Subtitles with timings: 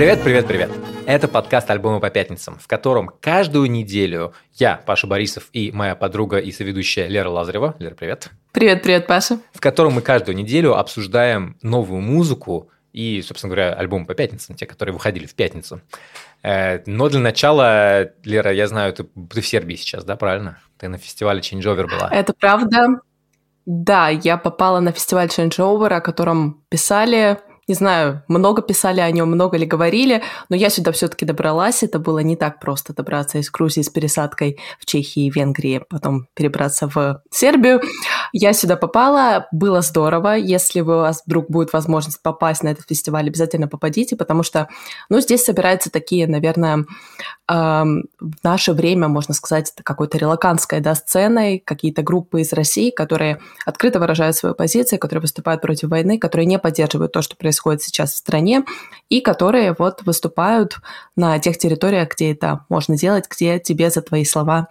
[0.00, 0.70] Привет, привет, привет!
[1.04, 6.38] Это подкаст «Альбомы по пятницам», в котором каждую неделю я, Паша Борисов, и моя подруга
[6.38, 7.76] и соведущая Лера Лазарева.
[7.78, 8.30] Лера, привет!
[8.50, 9.40] Привет, привет, Паша!
[9.52, 14.64] В котором мы каждую неделю обсуждаем новую музыку и, собственно говоря, альбомы по пятницам, те,
[14.64, 15.82] которые выходили в пятницу.
[16.42, 20.60] Э, но для начала, Лера, я знаю, ты, ты в Сербии сейчас, да, правильно?
[20.78, 22.08] Ты на фестивале Changeover была.
[22.10, 22.86] Это правда.
[23.66, 27.38] Да, я попала на фестиваль Changeover, о котором писали
[27.70, 31.84] не знаю, много писали о нем, много ли говорили, но я сюда все-таки добралась.
[31.84, 36.26] Это было не так просто добраться из Грузии с пересадкой в Чехии и Венгрии, потом
[36.34, 37.80] перебраться в Сербию.
[38.32, 40.36] Я сюда попала, было здорово.
[40.36, 44.68] Если у вас вдруг будет возможность попасть на этот фестиваль, обязательно попадите, потому что,
[45.08, 46.86] ну, здесь собираются такие, наверное,
[47.48, 48.02] в
[48.42, 54.00] наше время, можно сказать, это какой-то релаканской да, сценой, какие-то группы из России, которые открыто
[54.00, 58.16] выражают свою позицию, которые выступают против войны, которые не поддерживают то, что происходит сейчас в
[58.16, 58.64] стране,
[59.08, 60.78] и которые вот выступают
[61.16, 64.68] на тех территориях, где это можно делать, где тебе за твои слова,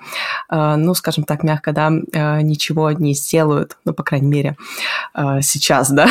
[0.49, 4.57] э, ну, скажем так, мягко, да, э, ничего не сделают, ну, по крайней мере,
[5.15, 6.09] э, сейчас, да.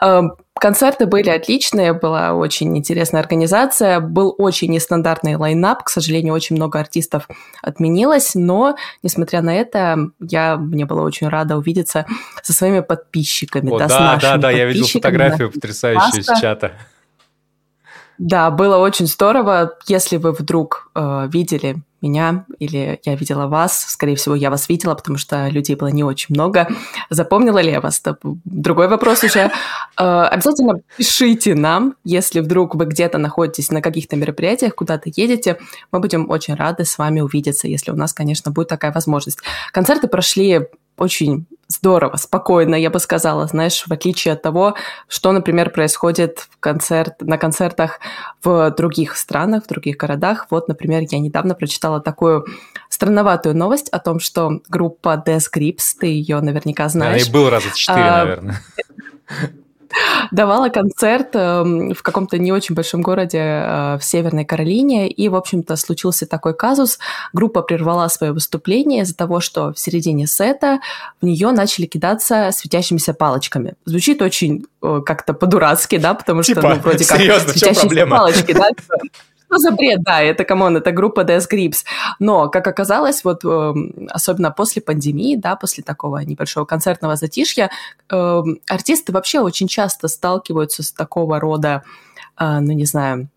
[0.58, 6.80] Концерты были отличные, была очень интересная организация, был очень нестандартный лайнап, к сожалению, очень много
[6.80, 7.28] артистов
[7.62, 12.06] отменилось, но, несмотря на это, я, мне было очень рада увидеться
[12.42, 16.72] со своими подписчиками, О, да, да, да, да, я видел фотографию потрясающую из чата.
[18.18, 19.76] Да, было очень здорово.
[19.86, 24.94] Если вы вдруг э, видели меня или я видела вас, скорее всего, я вас видела,
[24.94, 26.68] потому что людей было не очень много.
[27.10, 28.00] Запомнила ли я вас?
[28.00, 29.50] Это другой вопрос уже.
[29.98, 35.58] Э, обязательно пишите нам, если вдруг вы где-то находитесь на каких-то мероприятиях, куда-то едете.
[35.90, 39.38] Мы будем очень рады с вами увидеться, если у нас, конечно, будет такая возможность.
[39.72, 44.74] Концерты прошли очень здорово, спокойно, я бы сказала, знаешь, в отличие от того,
[45.08, 48.00] что, например, происходит в концерт, на концертах
[48.42, 50.46] в других странах, в других городах.
[50.50, 52.46] Вот, например, я недавно прочитала такую
[52.88, 57.24] странноватую новость о том, что группа Death Grips, ты ее наверняка знаешь.
[57.24, 58.62] Да, и был раза четыре, а, наверное.
[60.30, 65.34] Давала концерт эм, в каком-то не очень большом городе э, в Северной Каролине, и, в
[65.34, 66.98] общем-то, случился такой казус.
[67.32, 70.80] Группа прервала свое выступление из-за того, что в середине сета
[71.20, 73.74] в нее начали кидаться светящимися палочками.
[73.84, 78.52] Звучит очень э, как-то по-дурацки, да, потому что, типа, ну, вроде как серьезно, светящиеся палочки,
[78.52, 78.70] да,
[79.46, 81.84] что за бред, да, это, come on, это группа Death Grips.
[82.18, 83.74] Но, как оказалось, вот э,
[84.10, 87.70] особенно после пандемии, да, после такого небольшого концертного затишья,
[88.10, 91.82] э, артисты вообще очень часто сталкиваются с такого рода,
[92.38, 93.28] э, ну, не знаю,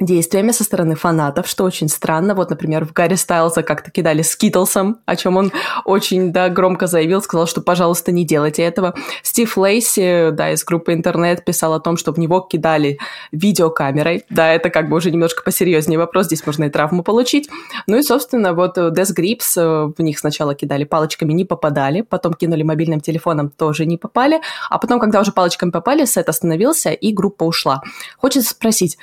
[0.00, 2.34] действиями со стороны фанатов, что очень странно.
[2.34, 5.52] Вот, например, в Гарри Стайлза как-то кидали скитлсом, о чем он
[5.84, 8.94] очень да, громко заявил, сказал, что, пожалуйста, не делайте этого.
[9.22, 12.98] Стив Лейси, да, из группы «Интернет» писал о том, что в него кидали
[13.32, 14.24] видеокамерой.
[14.30, 17.50] Да, это как бы уже немножко посерьезнее вопрос, здесь можно и травму получить.
[17.86, 22.34] Ну и, собственно, вот Death Grips, э, в них сначала кидали палочками, не попадали, потом
[22.34, 24.40] кинули мобильным телефоном, тоже не попали,
[24.70, 27.82] а потом, когда уже палочками попали, сет остановился, и группа ушла.
[28.16, 28.96] Хочется спросить,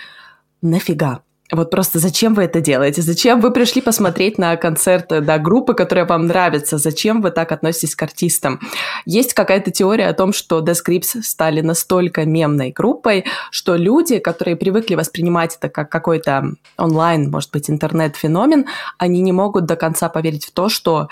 [0.61, 1.21] нафига?
[1.49, 3.01] Вот просто зачем вы это делаете?
[3.01, 6.77] Зачем вы пришли посмотреть на концерт да, группы, которая вам нравится?
[6.77, 8.59] Зачем вы так относитесь к артистам?
[9.05, 14.57] Есть какая-то теория о том, что The Scripts стали настолько мемной группой, что люди, которые
[14.57, 18.65] привыкли воспринимать это как какой-то онлайн, может быть, интернет-феномен,
[18.97, 21.07] они не могут до конца поверить в то, что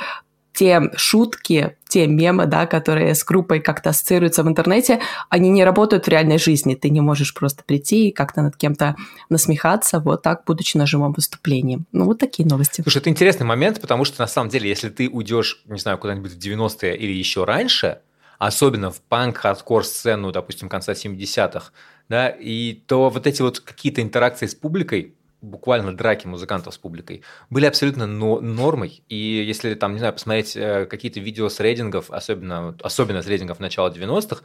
[0.55, 4.99] те шутки, те мемы, да, которые с группой как-то ассоциируются в интернете,
[5.29, 6.75] они не работают в реальной жизни.
[6.75, 8.95] Ты не можешь просто прийти и как-то над кем-то
[9.29, 11.79] насмехаться, вот так, будучи на живом выступлении.
[11.91, 12.81] Ну, вот такие новости.
[12.81, 16.31] Слушай, это интересный момент, потому что, на самом деле, если ты уйдешь, не знаю, куда-нибудь
[16.31, 17.99] в 90-е или еще раньше,
[18.39, 21.71] особенно в панк-хардкор-сцену, допустим, конца 70-х,
[22.09, 25.15] да, и то вот эти вот какие-то интеракции с публикой,
[25.45, 29.03] буквально драки музыкантов с публикой были абсолютно но, нормой.
[29.07, 33.59] И если там, не знаю, посмотреть э, какие-то видео с рейдингов, особенно, особенно с рейдингов
[33.59, 34.44] начала 90-х,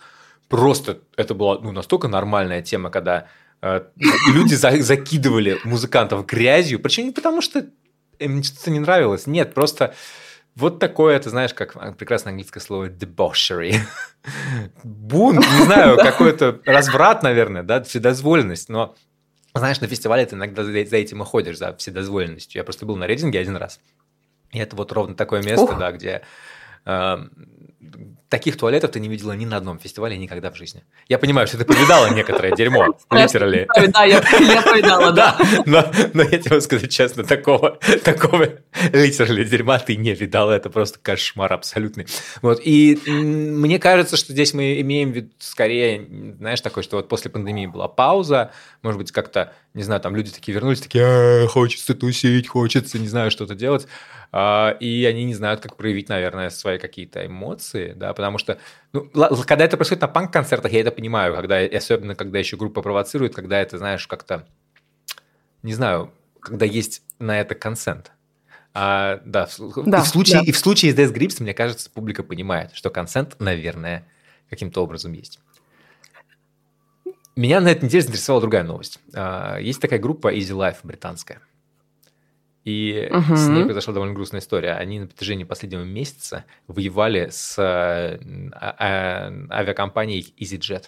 [0.48, 3.26] просто это была ну, настолько нормальная тема, когда
[3.62, 3.82] э,
[4.32, 7.66] люди за, закидывали музыкантов грязью, причем не потому, что
[8.18, 9.94] им что-то не нравилось, нет, просто
[10.56, 13.76] вот такое, это знаешь, как прекрасное английское слово debauchery.
[14.84, 18.94] Бунт, не знаю, какой-то разврат, наверное, да, вседозволенность, но
[19.54, 22.58] знаешь, на фестивале ты иногда за этим и ходишь, за вседозволенностью.
[22.60, 23.80] Я просто был на рейдинге один раз.
[24.52, 25.78] И это вот ровно такое место, Ух.
[25.78, 26.22] да, где
[26.84, 27.18] э,
[28.30, 30.84] таких туалетов ты не видела ни на одном фестивале никогда в жизни.
[31.08, 33.68] Я понимаю, что ты повидала некоторое дерьмо, литерали.
[33.88, 34.22] Да, я,
[34.62, 35.36] повидала, да.
[35.66, 38.48] Но, я тебе скажу честно, такого, такого
[38.92, 40.52] литерали дерьма ты не видала.
[40.52, 42.06] Это просто кошмар абсолютный.
[42.40, 42.60] Вот.
[42.64, 46.06] И мне кажется, что здесь мы имеем в виду скорее,
[46.38, 48.52] знаешь, такое, что вот после пандемии была пауза,
[48.82, 53.08] может быть, как-то, не знаю, там люди такие вернулись, такие, «А, хочется тусить, хочется, не
[53.08, 53.88] знаю, что-то делать.
[54.32, 58.58] А, и они не знают, как проявить, наверное, свои какие-то эмоции, да, потому что,
[58.92, 59.10] ну,
[59.46, 63.60] когда это происходит на панк-концертах, я это понимаю, когда, особенно когда еще группа провоцирует, когда
[63.60, 64.46] это, знаешь, как-то,
[65.62, 68.12] не знаю, когда есть на это консент.
[68.72, 69.48] А, да,
[69.84, 70.44] да, и, в случае, да.
[70.44, 74.06] и в случае с Death Grips, мне кажется, публика понимает, что консент, наверное,
[74.48, 75.40] каким-то образом есть.
[77.34, 79.00] Меня на этой неделе заинтересовала другая новость.
[79.12, 81.40] А, есть такая группа Easy Life британская.
[82.64, 83.36] И угу.
[83.36, 84.72] с ней произошла довольно грустная история.
[84.72, 88.18] Они на протяжении последнего месяца воевали с а,
[88.52, 90.86] а, авиакомпанией EasyJet.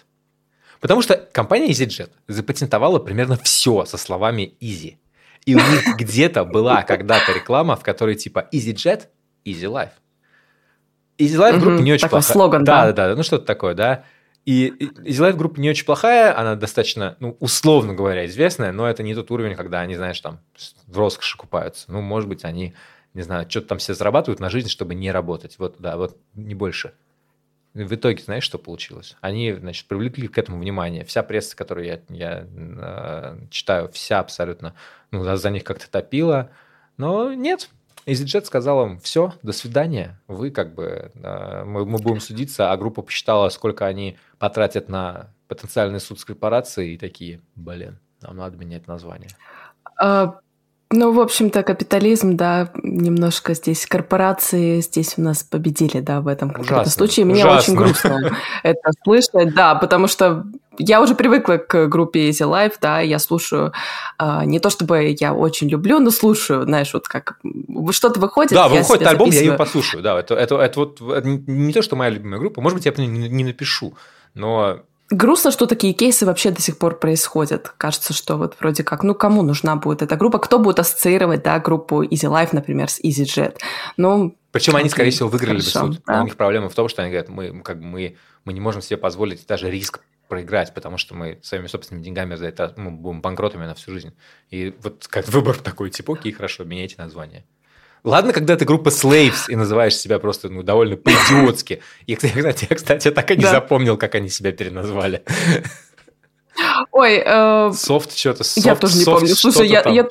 [0.79, 4.97] Потому что компания EasyJet запатентовала примерно все со словами Easy.
[5.45, 9.07] И у них где-то была когда-то реклама, в которой типа EasyJet,
[9.45, 9.93] Easy Life.
[11.17, 12.33] Easy Life группа не очень плохая.
[12.33, 12.91] слоган, да.
[12.91, 14.03] Да, да, ну что-то такое, да.
[14.45, 19.15] И Life группа не очень плохая, она достаточно, ну, условно говоря, известная, но это не
[19.15, 20.39] тот уровень, когда они, знаешь, там
[20.85, 21.89] в роскоши купаются.
[21.91, 22.73] Ну, может быть, они,
[23.13, 25.55] не знаю, что-то там все зарабатывают на жизнь, чтобы не работать.
[25.59, 26.93] Вот, да, вот не больше.
[27.73, 29.15] В итоге, знаешь, что получилось?
[29.21, 31.05] Они, значит, привлекли к этому внимание.
[31.05, 34.75] Вся пресса, которую я, я э, читаю, вся абсолютно,
[35.11, 36.51] ну, за них как-то топила.
[36.97, 37.69] Но нет,
[38.05, 42.77] EasyJet сказал им, все, до свидания, вы как бы, э, мы, мы будем судиться, а
[42.77, 48.57] группа посчитала, сколько они потратят на потенциальный суд с корпорацией, и такие, блин, нам надо
[48.57, 49.29] менять название.
[49.99, 50.39] А,
[50.95, 56.51] ну, в общем-то, капитализм, да, немножко здесь корпорации здесь у нас победили, да, в этом
[56.51, 57.25] конкретном случае.
[57.25, 57.73] Мне ужасно.
[57.73, 60.45] очень грустно это слышать, да, потому что
[60.77, 63.73] я уже привыкла к группе Easy Life, да, я слушаю,
[64.17, 67.39] а, не то чтобы я очень люблю, но слушаю, знаешь, вот как
[67.91, 68.53] что-то выходит.
[68.53, 69.45] Да, выходит альбом, записываю.
[69.45, 72.77] я ее послушаю, да, это, это, это вот не то, что моя любимая группа, может
[72.77, 73.93] быть, я не, не напишу,
[74.33, 74.79] но
[75.09, 77.71] Грустно, что такие кейсы вообще до сих пор происходят.
[77.77, 81.59] Кажется, что вот вроде как, ну кому нужна будет эта группа, кто будет ассоциировать, да,
[81.59, 83.57] группу Easy Life, например, с EasyJet.
[83.97, 86.03] Ну, Причем они, скорее всего, выиграли хорошо, бы суд.
[86.07, 86.21] Да.
[86.21, 88.15] У них проблема в том, что они говорят, мы, как бы, мы,
[88.45, 89.99] мы не можем себе позволить даже риск
[90.33, 94.13] проиграть, потому что мы своими собственными деньгами за это мы будем банкротами на всю жизнь.
[94.49, 97.45] И вот как выбор такой, типа, окей, хорошо, меняйте название.
[98.03, 101.83] Ладно, когда ты группа Slaves и называешь себя просто ну, довольно по-идиотски.
[102.07, 103.51] И, кстати, я, кстати, так и не да.
[103.51, 105.23] запомнил, как они себя переназвали.
[106.91, 109.35] Ой, э, софт что-то, Я тоже не помню.
[109.35, 110.07] Слушай, я, я.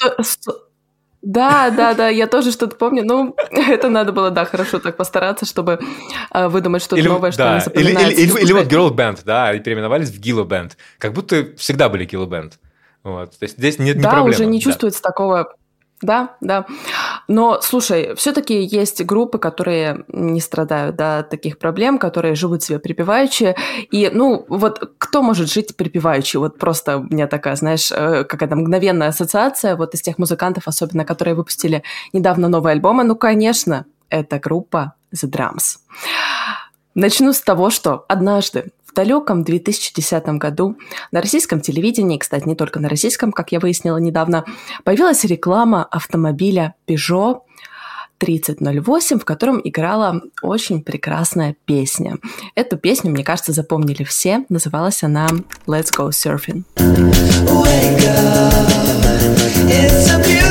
[1.23, 3.05] Да, да, да, я тоже что-то помню.
[3.05, 5.79] Ну, это надо было, да, хорошо так постараться, чтобы
[6.33, 7.55] э, выдумать что-то новое, что да.
[7.55, 8.21] не запоминается.
[8.21, 10.73] Или, или, или, или вот Girl Band, да, и переименовались в Gillo Band.
[10.99, 12.55] Как будто всегда были Gillo Band.
[13.05, 13.31] Вот.
[13.39, 14.29] То есть здесь нет да, не проблема.
[14.31, 14.65] уже не да.
[14.65, 15.55] чувствуется такого
[16.03, 16.67] да, да.
[17.33, 23.57] Но, слушай, все-таки есть группы, которые не страдают да, таких проблем, которые живут себе припеваючи.
[23.91, 26.37] И, ну, вот кто может жить припеваючи?
[26.37, 31.07] Вот просто у меня такая, знаешь, э, какая-то мгновенная ассоциация вот из тех музыкантов, особенно
[31.07, 31.83] которые выпустили
[32.13, 32.99] недавно новый альбом.
[32.99, 35.79] Ну, конечно, это группа The Drums.
[36.95, 40.77] Начну с того, что однажды в далеком 2010 году
[41.11, 44.45] на российском телевидении, кстати, не только на российском, как я выяснила недавно,
[44.85, 47.41] появилась реклама автомобиля Peugeot
[48.19, 52.19] 3008, в котором играла очень прекрасная песня.
[52.55, 54.45] Эту песню, мне кажется, запомнили все.
[54.49, 55.29] Называлась она
[55.67, 56.65] «Let's Go Surfing».
[56.77, 58.53] Wake up,
[59.69, 60.42] it's a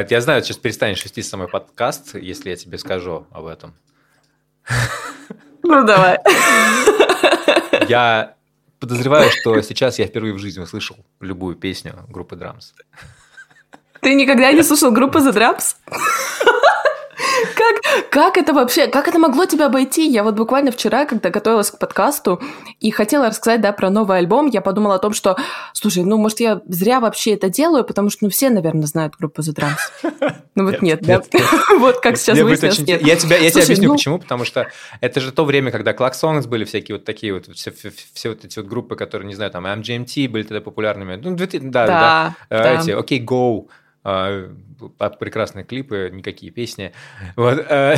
[0.00, 3.74] Я знаю, сейчас перестанешь вести самый подкаст, если я тебе скажу об этом.
[5.62, 6.18] Ну, давай.
[7.88, 8.34] Я
[8.78, 12.74] подозреваю, что сейчас я впервые в жизни услышал любую песню группы Drums.
[14.00, 15.76] Ты никогда не слушал группу The Drums?
[17.82, 20.08] Как, как это вообще, как это могло тебя обойти?
[20.08, 22.40] Я вот буквально вчера, когда готовилась к подкасту
[22.80, 25.36] и хотела рассказать, да, про новый альбом, я подумала о том, что,
[25.72, 29.42] слушай, ну, может, я зря вообще это делаю, потому что, ну, все, наверное, знают группу
[29.42, 30.32] The Drums.
[30.54, 31.22] Ну, вот нет, да?
[31.78, 33.02] Вот как сейчас выяснилось, нет.
[33.02, 34.68] Я тебе объясню, ну почему, потому что
[35.00, 38.68] это же то время, когда Songs были всякие вот такие вот, все вот эти вот
[38.68, 41.16] группы, которые, не знаю, там, MGMT были тогда популярными.
[41.16, 42.80] Ну, да, да.
[42.80, 43.66] Эти, окей, Go,
[44.04, 44.50] а,
[45.18, 46.92] прекрасные клипы, никакие песни.
[47.36, 47.58] Вот.
[47.58, 47.96] Э,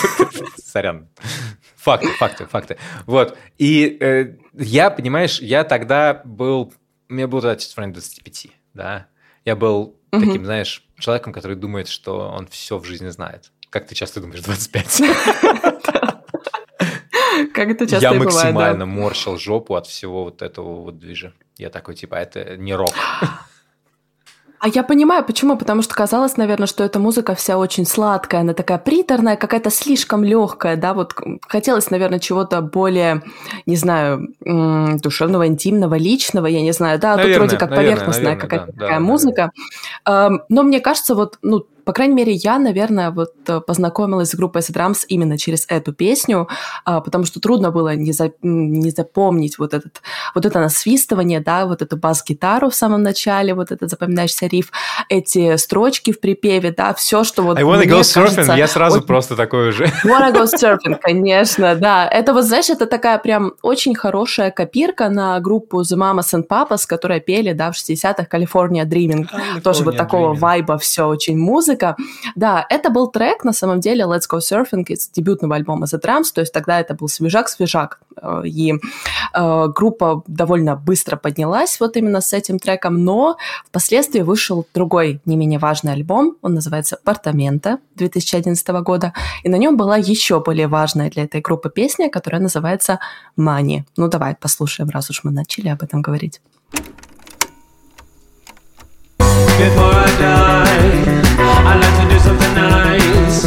[0.56, 1.08] сорян.
[1.76, 2.78] Факты, факты, факты.
[3.06, 3.36] Вот.
[3.58, 6.72] И э, я, понимаешь, я тогда был...
[7.10, 9.08] У меня был тогда районе 25, да.
[9.44, 13.52] Я был таким, знаешь, человеком, который думает, что он все в жизни знает.
[13.68, 15.02] Как ты часто думаешь, 25?
[17.52, 21.34] Как это часто Я максимально морщил жопу от всего вот этого вот движа.
[21.58, 22.94] Я такой, типа, это не рок.
[24.62, 25.56] А я понимаю, почему.
[25.56, 30.22] Потому что казалось, наверное, что эта музыка вся очень сладкая, она такая приторная, какая-то слишком
[30.22, 31.16] легкая, да, вот
[31.48, 33.24] хотелось, наверное, чего-то более,
[33.66, 38.36] не знаю, душевного, интимного, личного, я не знаю, да, наверное, тут вроде как наверное, поверхностная
[38.36, 39.50] какая-то да, такая да, музыка.
[40.06, 40.30] Да.
[40.48, 44.60] Но мне кажется, вот, ну, по крайней мере, я, наверное, вот э, познакомилась с группой
[44.62, 46.48] The Drums именно через эту песню,
[46.84, 50.02] а, потому что трудно было не, за, не запомнить вот, этот,
[50.34, 54.70] вот это насвистывание, да, вот эту бас-гитару в самом начале, вот этот запоминающийся риф,
[55.08, 58.98] эти строчки в припеве, да, все, что вот I wanna go surfing, кажется, я сразу
[58.98, 59.06] очень...
[59.06, 59.84] просто такой уже.
[60.04, 62.08] Wanna go surfing, конечно, да.
[62.08, 66.82] Это вот, знаешь, это такая прям очень хорошая копирка на группу The Mamas and Papas,
[66.86, 69.26] которая пели, да, в 60-х California Dreaming.
[69.28, 70.38] California Тоже вот такого Dreaming.
[70.38, 71.96] вайба все очень музыка музыка.
[72.36, 76.32] Да, это был трек, на самом деле, Let's Go Surfing из дебютного альбома The Drums,
[76.34, 78.74] то есть тогда это был свежак-свежак, э, и
[79.34, 83.36] э, группа довольно быстро поднялась вот именно с этим треком, но
[83.66, 89.12] впоследствии вышел другой не менее важный альбом, он называется «Апартамента» 2011 года,
[89.44, 92.98] и на нем была еще более важная для этой группы песня, которая называется
[93.38, 93.84] «Money».
[93.96, 96.40] Ну давай послушаем, раз уж мы начали об этом говорить.
[99.58, 101.21] Before I die
[101.64, 103.38] I like to do something nice.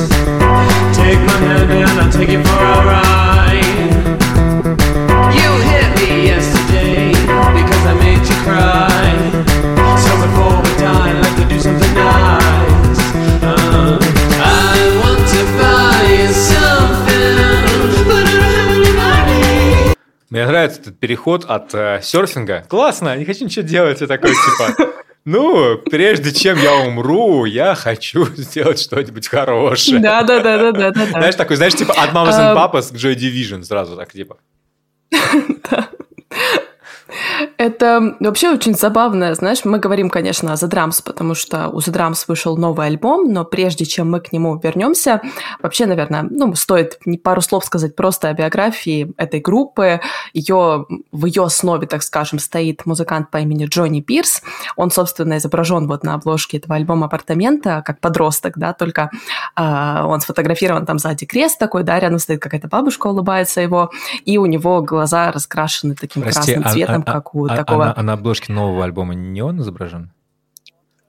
[0.95, 3.63] Take my hand and I'll take you for a ride.
[5.37, 9.05] You hit me yesterday because I made you cry.
[10.03, 12.99] So before we die, I'd like to do something nice.
[13.43, 13.99] Uh,
[14.41, 17.35] I want to buy you something,
[18.09, 19.95] but I don't have any money.
[20.29, 22.63] Мне нравится этот переход от э, серфинга.
[22.67, 24.01] Классно, не хочу ничего делать.
[24.01, 24.75] Я такой, типа,
[25.25, 29.99] ну, прежде чем я умру, я хочу сделать что-нибудь хорошее.
[29.99, 31.05] Да, да, да, да, да, да.
[31.05, 34.37] Знаешь, такой, знаешь, типа от Mamas and Papas к Joy Division сразу так, типа.
[35.69, 35.89] Да.
[37.57, 39.33] Это вообще очень забавно.
[39.35, 43.31] Знаешь, мы говорим, конечно, о The Drums, потому что у The Drums вышел новый альбом,
[43.31, 45.21] но прежде чем мы к нему вернемся,
[45.61, 50.01] вообще, наверное, ну, стоит пару слов сказать просто о биографии этой группы.
[50.33, 54.41] Ее, в ее основе, так скажем, стоит музыкант по имени Джонни Пирс.
[54.75, 59.09] Он, собственно, изображен вот на обложке этого альбома «Апартамента» как подросток, да, только
[59.55, 63.91] э, он сфотографирован там сзади крест такой, да, рядом стоит какая-то бабушка, улыбается его,
[64.25, 67.91] и у него глаза раскрашены таким Прости, красным а, цветом, а, как у а, такого...
[67.91, 70.11] А, а на обложке нового альбома не он изображен?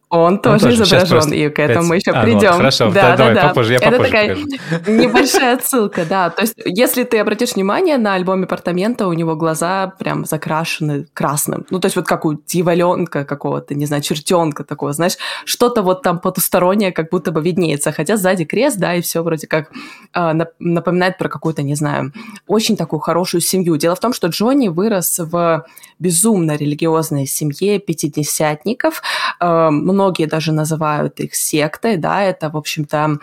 [0.08, 1.88] Он тоже, тоже изображен, и к этому 5...
[1.88, 2.52] мы еще а, придем.
[2.52, 3.48] Ну, хорошо, да, да, давай да.
[3.48, 4.92] попозже, я Это попозже такая покажу.
[4.92, 6.30] небольшая отсылка, да.
[6.30, 11.66] То есть, если ты обратишь внимание, на альбоме «Апартамента» у него глаза прям закрашены красным.
[11.70, 16.02] Ну, то есть, вот как у дьяволенка какого-то, не знаю, чертенка такого, знаешь, что-то вот
[16.02, 17.90] там потустороннее как будто бы виднеется.
[17.90, 19.72] Хотя сзади крест, да, и все вроде как
[20.14, 22.12] э, напоминает про какую-то, не знаю,
[22.46, 23.76] очень такую хорошую семью.
[23.76, 25.66] Дело в том, что Джонни вырос в
[25.98, 29.02] безумно религиозной семье пятидесятников.
[29.40, 33.18] Э, многие даже называют их сектой, да, это, в общем-то...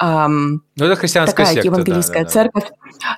[0.00, 2.64] Эм, ну, это христианская такая секта, евангелийская да, да, церковь.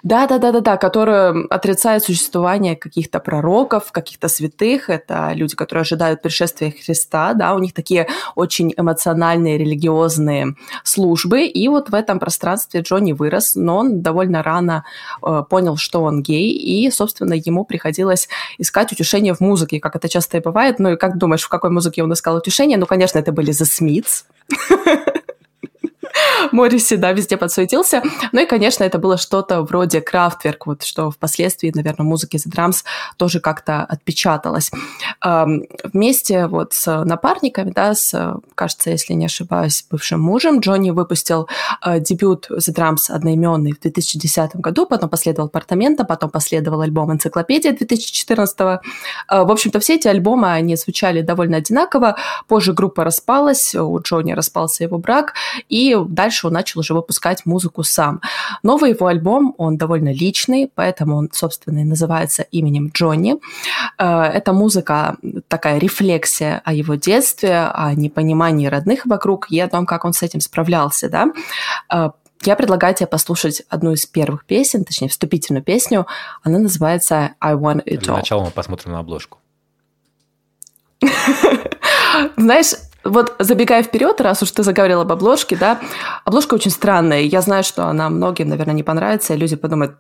[0.03, 4.89] Да-да-да-да-да, которая отрицает существование каких-то пророков, каких-то святых.
[4.89, 11.45] Это люди, которые ожидают пришествия Христа, да, у них такие очень эмоциональные религиозные службы.
[11.45, 14.85] И вот в этом пространстве Джонни вырос, но он довольно рано
[15.23, 20.09] э, понял, что он гей, и, собственно, ему приходилось искать утешение в музыке, как это
[20.09, 20.79] часто и бывает.
[20.79, 22.79] Ну и как думаешь, в какой музыке он искал утешение?
[22.79, 24.25] Ну, конечно, это были The Smiths.
[26.53, 28.03] Морриси, да, везде подсуетился.
[28.33, 32.85] Ну и, конечно, это было что-то вроде Крафтверк, вот что впоследствии, наверное, музыки The Drums
[33.17, 34.71] тоже как-то отпечаталось.
[35.93, 41.49] Вместе вот с напарниками, да, с, кажется, если не ошибаюсь, бывшим мужем, Джонни выпустил
[41.85, 47.73] э, дебют The Drums одноименный в 2010 году, потом последовал «Апартамента», потом последовал альбом «Энциклопедия»
[47.73, 48.79] 2014 э,
[49.29, 52.17] В общем-то, все эти альбомы, они звучали довольно одинаково.
[52.49, 55.35] Позже группа распалась, у Джонни распался его брак,
[55.69, 58.21] и дальше дальше он начал уже выпускать музыку сам.
[58.63, 63.37] Новый его альбом, он довольно личный, поэтому он, собственно, и называется именем Джонни.
[63.99, 65.17] Э, это музыка,
[65.49, 70.23] такая рефлексия о его детстве, о непонимании родных вокруг и о том, как он с
[70.23, 71.27] этим справлялся, да.
[71.93, 72.11] Э,
[72.43, 76.07] я предлагаю тебе послушать одну из первых песен, точнее, вступительную песню.
[76.43, 78.05] Она называется «I Want It All».
[78.05, 79.39] Для начала мы посмотрим на обложку.
[82.37, 85.81] Знаешь, вот забегая вперед, раз уж ты заговорила об обложке, да,
[86.25, 87.23] обложка очень странная.
[87.23, 89.97] Я знаю, что она многим, наверное, не понравится, и люди подумают,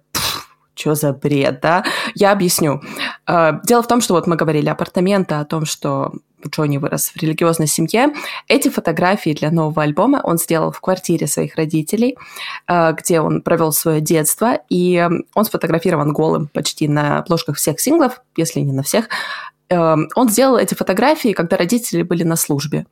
[0.74, 1.84] что за бред, да?
[2.14, 2.80] Я объясню.
[3.26, 6.12] Э, дело в том, что вот мы говорили апартаменты, о том, что
[6.46, 8.14] Джонни вырос в религиозной семье.
[8.48, 12.16] Эти фотографии для нового альбома он сделал в квартире своих родителей,
[12.66, 18.22] э, где он провел свое детство, и он сфотографирован голым почти на обложках всех синглов,
[18.36, 19.08] если не на всех.
[19.70, 22.86] Эм, он сделал эти фотографии, когда родители были на службе.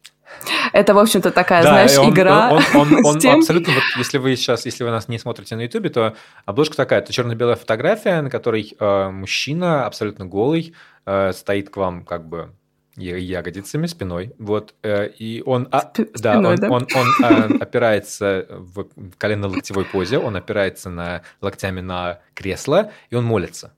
[0.72, 2.50] Это, в общем-то, такая, да, знаешь, он, игра.
[2.50, 3.38] Он, он, он, он тем...
[3.38, 7.00] абсолютно, вот, если вы сейчас, если вы нас не смотрите на Ютубе, то обложка такая,
[7.00, 12.52] это черно-белая фотография, на которой э, мужчина абсолютно голый э, стоит к вам как бы
[12.96, 16.68] ягодицами, спиной, вот, э, и он, а, Сп- да, спиной, он, да?
[16.68, 18.86] он, он, он э, опирается в
[19.18, 23.72] колено-локтевой позе, он опирается на локтями на кресло, и он молится.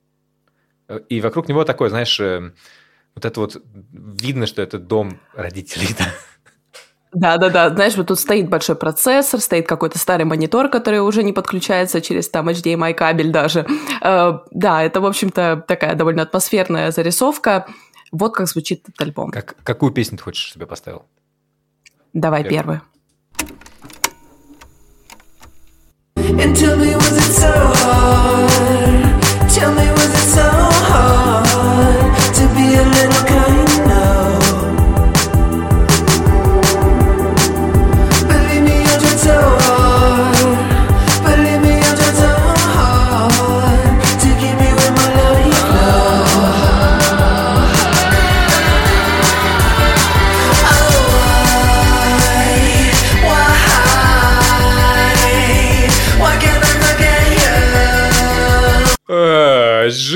[0.87, 2.51] Э, и вокруг него такой, знаешь, э,
[3.15, 5.95] вот это вот видно, что это дом родителей.
[7.13, 7.69] Да, да, да.
[7.69, 12.29] Знаешь, вот тут стоит большой процессор, стоит какой-то старый монитор, который уже не подключается через
[12.29, 13.67] там HDMI кабель даже.
[14.01, 17.67] Э, да, это, в общем-то, такая довольно атмосферная зарисовка.
[18.13, 19.31] Вот как звучит этот альбом.
[19.31, 21.03] Как, какую песню ты хочешь, чтобы я поставил?
[22.13, 22.81] Давай первую.
[26.15, 29.21] And tell me, was it so hard?
[29.49, 30.49] Tell me, was it so
[30.87, 31.50] hard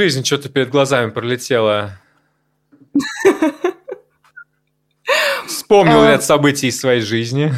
[0.05, 1.97] Жизнь что-то перед глазами пролетела.
[5.47, 6.11] Вспомнил Э.
[6.11, 7.53] ряд событий из своей жизни.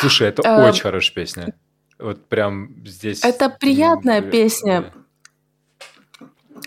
[0.00, 0.68] Слушай, это Э.
[0.68, 1.54] очень хорошая песня.
[1.98, 3.22] Вот прям здесь...
[3.24, 4.92] Это приятная песня.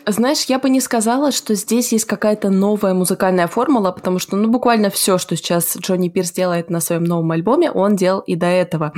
[0.08, 4.50] Знаешь, я бы не сказала, что здесь есть какая-то новая музыкальная формула, потому что, ну,
[4.50, 8.46] буквально все, что сейчас Джонни Пирс делает на своем новом альбоме, он делал и до
[8.46, 8.94] этого.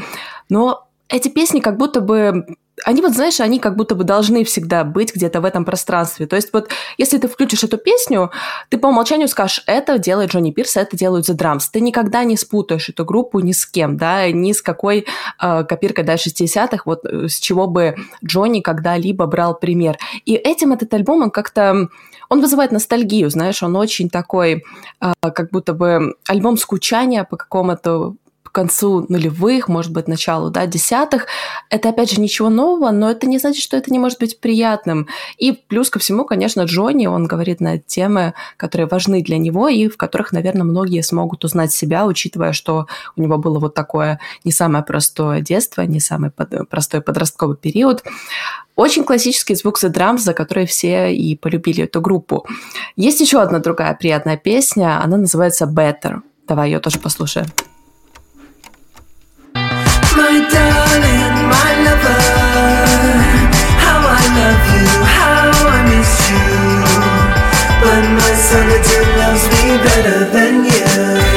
[0.50, 2.46] Но эти песни как будто бы...
[2.86, 6.28] Они вот, знаешь, они как будто бы должны всегда быть где-то в этом пространстве.
[6.28, 8.32] То есть вот если ты включишь эту песню,
[8.70, 11.63] ты по умолчанию скажешь, это делает Джонни Пирс, это делают The Drums.
[11.72, 15.06] Ты никогда не спутаешь эту группу ни с кем, да, ни с какой
[15.42, 19.98] э, копиркой да, 60-х, вот э, с чего бы Джонни когда-либо брал пример.
[20.26, 21.90] И этим этот альбом, он как-то...
[22.30, 24.66] Он вызывает ностальгию, знаешь, он очень такой,
[25.02, 28.16] э, как будто бы альбом скучания по какому-то
[28.58, 31.28] концу нулевых, может быть, началу, да, десятых.
[31.70, 35.08] Это, опять же, ничего нового, но это не значит, что это не может быть приятным.
[35.38, 39.88] И плюс ко всему, конечно, Джонни, он говорит на темы, которые важны для него и
[39.88, 44.52] в которых, наверное, многие смогут узнать себя, учитывая, что у него было вот такое не
[44.52, 48.04] самое простое детство, не самый под- простой подростковый период.
[48.76, 52.48] Очень классический звук The Drums, за который все и полюбили эту группу.
[52.96, 56.22] Есть еще одна другая приятная песня, она называется Better.
[56.48, 57.48] Давай ее тоже послушаем.
[64.74, 64.88] You.
[65.18, 66.48] How I miss you
[67.82, 71.37] But my solitude loves me better than you.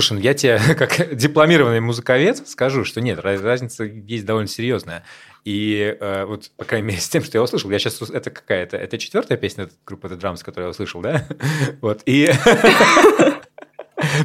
[0.00, 5.04] Слушай, ну я тебе, как дипломированный музыковед, скажу, что нет, раз- разница есть довольно серьезная.
[5.44, 8.00] И э, вот, по крайней мере, с тем, что я услышал, я сейчас...
[8.08, 8.78] Это какая-то...
[8.78, 11.26] Это четвертая песня группы The Drums, которую я услышал, да?
[11.82, 12.32] Вот, и...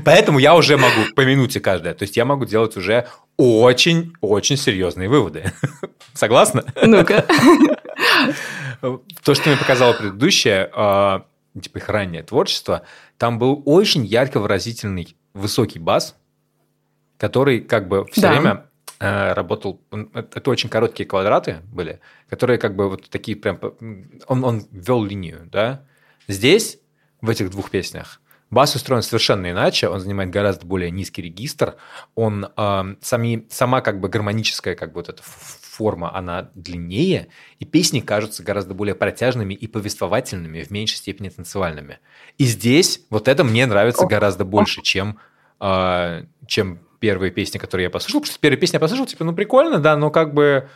[0.05, 1.93] Поэтому я уже могу по минуте каждая.
[1.93, 5.51] То есть я могу делать уже очень-очень серьезные выводы.
[6.13, 6.63] Согласна?
[6.81, 7.25] Ну-ка.
[8.79, 11.19] То, что мне показало предыдущее, э,
[11.59, 12.83] типа их раннее творчество,
[13.17, 16.15] там был очень ярко выразительный высокий бас,
[17.17, 18.31] который как бы все Да.
[18.31, 18.65] время
[18.99, 19.79] э, работал.
[20.13, 23.59] Это очень короткие квадраты были, которые как бы вот такие прям.
[24.27, 25.85] Он, он вел линию, да.
[26.27, 26.79] Здесь,
[27.21, 31.75] в этих двух песнях, Бас устроен совершенно иначе, он занимает гораздо более низкий регистр,
[32.13, 37.27] он э, сами, сама как бы гармоническая как бы вот эта форма, она длиннее,
[37.59, 41.99] и песни кажутся гораздо более протяжными и повествовательными, в меньшей степени танцевальными.
[42.37, 45.19] И здесь вот это мне нравится гораздо больше, чем,
[45.59, 48.21] э, чем первые песни, которые я послушал.
[48.21, 50.69] Потому что первые песни я послушал, типа, ну прикольно, да, но как бы...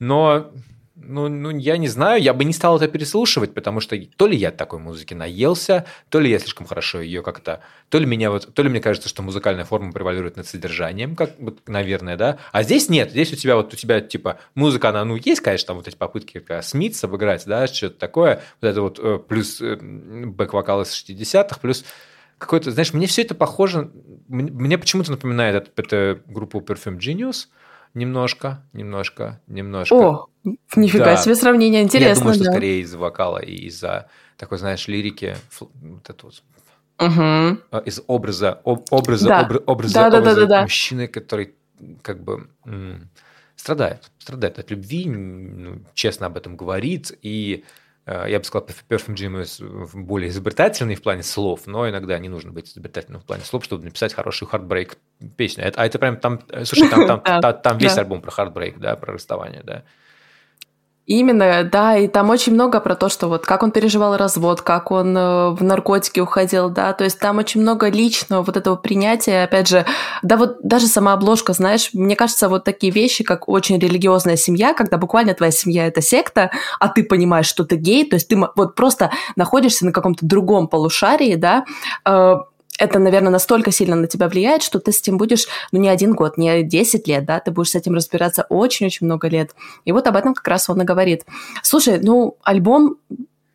[0.00, 0.52] Но
[0.96, 4.36] ну, ну, я не знаю, я бы не стал это переслушивать, потому что то ли
[4.36, 8.54] я такой музыки наелся, то ли я слишком хорошо ее как-то, то ли меня вот,
[8.54, 11.32] то ли мне кажется, что музыкальная форма превалирует над содержанием, как,
[11.66, 12.38] наверное, да.
[12.52, 15.68] А здесь нет, здесь у тебя вот у тебя типа музыка, она, ну, есть, конечно,
[15.68, 19.60] там вот эти попытки как Смитс обыграть, да, что-то такое, вот это вот э, плюс
[19.60, 21.84] э, бэк-вокал из 60-х, плюс
[22.38, 23.90] какой-то, знаешь, мне все это похоже,
[24.28, 27.46] мне почему-то напоминает эту, эту группу Perfume Genius,
[27.94, 29.94] немножко, немножко, немножко.
[29.94, 30.26] О,
[30.76, 31.16] нифига да.
[31.16, 32.08] себе сравнение, интересно.
[32.08, 32.44] Я думаю, да.
[32.44, 36.42] что скорее из вокала и из-за такой, знаешь, лирики, вот это вот
[36.98, 37.80] угу.
[37.86, 39.42] из образа, об, образа, да.
[39.42, 40.62] образа, образа, да, да, образа да, да, да.
[40.62, 41.54] мужчины, который
[42.02, 42.48] как бы
[43.56, 47.64] страдает, страдает от любви, ну, честно об этом говорит и
[48.06, 52.68] я бы сказал, Perfume Genius более изобретательный в плане слов, но иногда не нужно быть
[52.68, 54.98] изобретательным в плане слов, чтобы написать хорошую heartbreak
[55.36, 55.72] песню.
[55.74, 59.14] А это прям там, э, слушай, там, там, там весь альбом про heartbreak, да, про
[59.14, 59.84] расставание, да.
[61.06, 64.90] Именно, да, и там очень много про то, что вот как он переживал развод, как
[64.90, 69.44] он э, в наркотики уходил, да, то есть там очень много личного вот этого принятия,
[69.44, 69.84] опять же,
[70.22, 74.72] да вот даже сама обложка, знаешь, мне кажется, вот такие вещи, как очень религиозная семья,
[74.72, 78.38] когда буквально твоя семья это секта, а ты понимаешь, что ты гей, то есть ты
[78.56, 81.66] вот просто находишься на каком-то другом полушарии, да,
[82.06, 82.36] э,
[82.78, 86.14] это, наверное, настолько сильно на тебя влияет, что ты с этим будешь, ну, не один
[86.14, 89.54] год, не 10 лет, да, ты будешь с этим разбираться очень-очень много лет.
[89.84, 91.24] И вот об этом как раз он и говорит.
[91.62, 92.96] Слушай, ну, альбом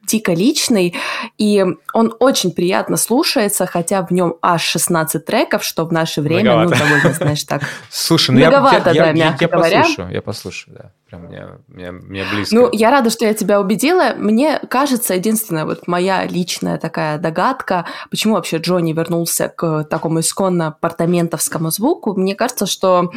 [0.08, 0.96] дико личный,
[1.38, 6.56] и он очень приятно слушается, хотя в нем аж 16 треков, что в наше время,
[6.56, 6.84] Многовато.
[6.84, 7.62] ну, довольно, знаешь, так.
[7.92, 10.92] Слушай, ну я, я, я, послушаю, я послушаю, да.
[11.10, 12.54] Прям мне, мне, мне близко.
[12.54, 14.14] Ну, я рада, что я тебя убедила.
[14.16, 20.68] Мне кажется, единственная вот моя личная такая догадка, почему вообще Джонни вернулся к такому исконно
[20.68, 23.12] апартаментовскому звуку, мне кажется, что,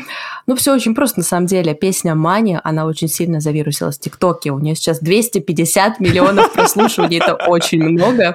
[0.46, 1.74] ну, все очень просто на самом деле.
[1.74, 4.52] Песня Мани, она очень сильно завирусилась в ТикТоке.
[4.52, 8.34] У нее сейчас 250 миллионов прослушиваний, это очень много.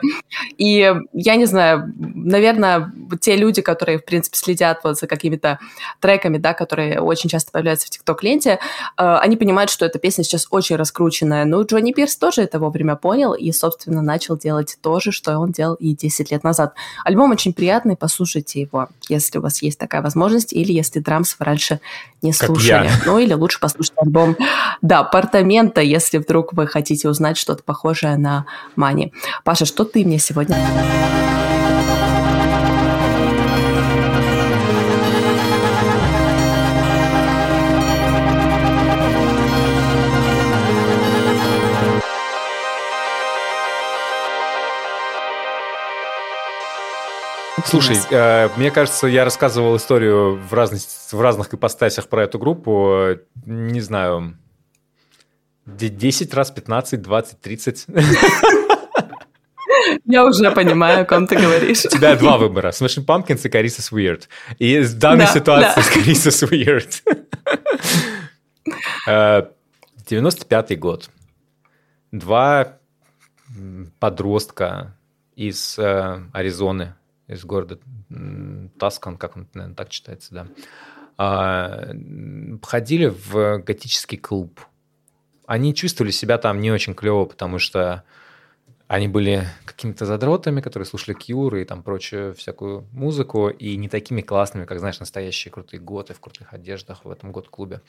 [0.60, 5.58] И я не знаю, наверное, те люди, которые, в принципе, следят вот за какими-то
[6.00, 8.58] треками, да, которые очень часто появляются в ТикТок-ленте, э,
[8.98, 11.46] они понимают, что эта песня сейчас очень раскрученная.
[11.46, 15.52] Ну, Джонни Пирс тоже это вовремя понял и, собственно, начал делать то же, что он
[15.52, 16.74] делал и 10 лет назад.
[17.04, 21.46] Альбом очень приятный, послушайте его, если у вас есть такая возможность, или если драмс вы
[21.46, 21.80] раньше
[22.22, 22.90] не слушали.
[23.06, 24.36] Ну, или лучше послушать альбом,
[24.82, 29.14] да, Апартамента, если вдруг вы хотите узнать что-то похожее на Мани.
[29.44, 30.58] Паша, что ты мне сегодня...
[47.66, 52.92] Слушай, э, мне кажется, я рассказывал историю в, разных в разных ипостасях про эту группу,
[52.94, 54.38] э, не знаю,
[55.66, 57.86] де- 10 раз, 15, 20, 30.
[60.06, 61.86] Я уже понимаю, о ком ты говоришь.
[61.86, 62.70] У тебя два выбора.
[62.70, 64.24] Smashing Pumpkins и Carissa's Weird.
[64.60, 65.84] И в данной Да, ситуации да.
[65.84, 67.02] с Carissa's Weird.
[69.08, 69.44] Э,
[70.10, 71.10] 95-й год.
[72.12, 72.78] Два
[74.00, 74.96] подростка
[75.36, 76.96] из э, Аризоны,
[77.28, 77.80] из города
[78.80, 80.48] Таскан, как он, наверное, так читается, да,
[81.18, 81.90] а,
[82.62, 84.62] ходили в готический клуб.
[85.46, 88.04] Они чувствовали себя там не очень клево, потому что
[88.88, 94.22] они были какими-то задротами, которые слушали Кьюр и там прочую всякую музыку, и не такими
[94.22, 97.82] классными, как, знаешь, настоящие крутые готы в крутых одеждах в этом год-клубе.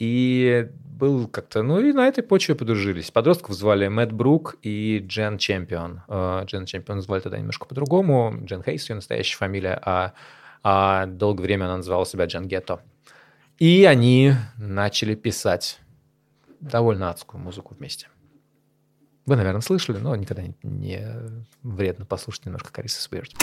[0.00, 3.10] И был как-то, ну и на этой почве подружились.
[3.10, 6.02] Подростков звали Мэтт Брук и Джен Чемпион.
[6.08, 8.34] Э, Джен Чемпион звали тогда немножко по-другому.
[8.44, 10.12] Джен Хейс ее настоящая фамилия, а,
[10.62, 12.80] а долгое время она называла себя Джен Гетто.
[13.58, 15.80] И они начали писать
[16.60, 18.08] довольно адскую музыку вместе.
[19.26, 21.06] Вы, наверное, слышали, но никогда не, не
[21.62, 23.34] вредно послушать немножко Кариса Weird.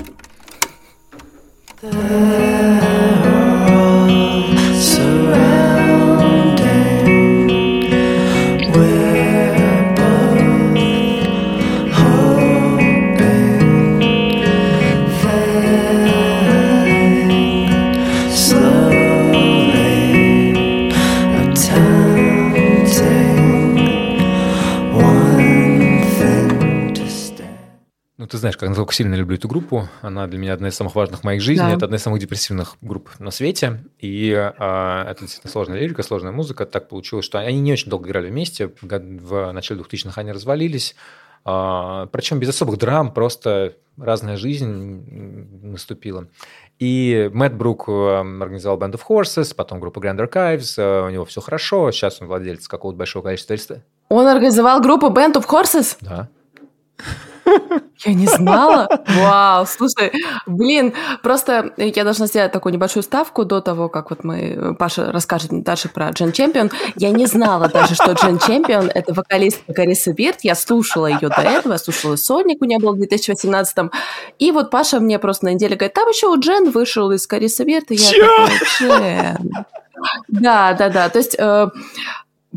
[28.27, 29.87] Ну, ты знаешь, как насколько сильно люблю эту группу.
[30.01, 31.63] Она для меня одна из самых важных в моих жизни.
[31.63, 31.71] Да.
[31.71, 33.85] Это одна из самых депрессивных групп на свете.
[33.99, 36.65] И а, это действительно сложная лирика, сложная музыка.
[36.65, 38.73] Так получилось, что они не очень долго играли вместе.
[38.81, 40.97] В, начале 2000-х они развалились.
[41.45, 45.05] А, причем без особых драм, просто разная жизнь
[45.63, 46.27] наступила.
[46.79, 51.23] И Мэтт Брук э, организовал Band of Horses, потом группа Grand Archives, э, у него
[51.23, 53.83] все хорошо, сейчас он владелец какого-то большого количества...
[54.09, 55.97] Он организовал группу Band of Horses?
[56.01, 56.27] Да.
[58.05, 58.87] Я не знала.
[59.07, 60.11] Вау, слушай,
[60.45, 65.51] блин, просто я должна сделать такую небольшую ставку до того, как вот мы, Паша расскажет
[65.63, 66.71] дальше про Джен Чемпион.
[66.95, 70.41] Я не знала даже, что Джен Чемпион– это вокалистка Кариса Бирт.
[70.41, 73.77] Я слушала ее до этого, я слушала Соник, у нее был в 2018
[74.39, 77.65] И вот Паша мне просто на неделе говорит, там еще у Джен вышел из Кариса
[77.65, 77.91] Бирт.
[77.91, 79.65] И я такая, Джен.
[80.27, 81.09] Да, да, да.
[81.09, 81.67] То есть э,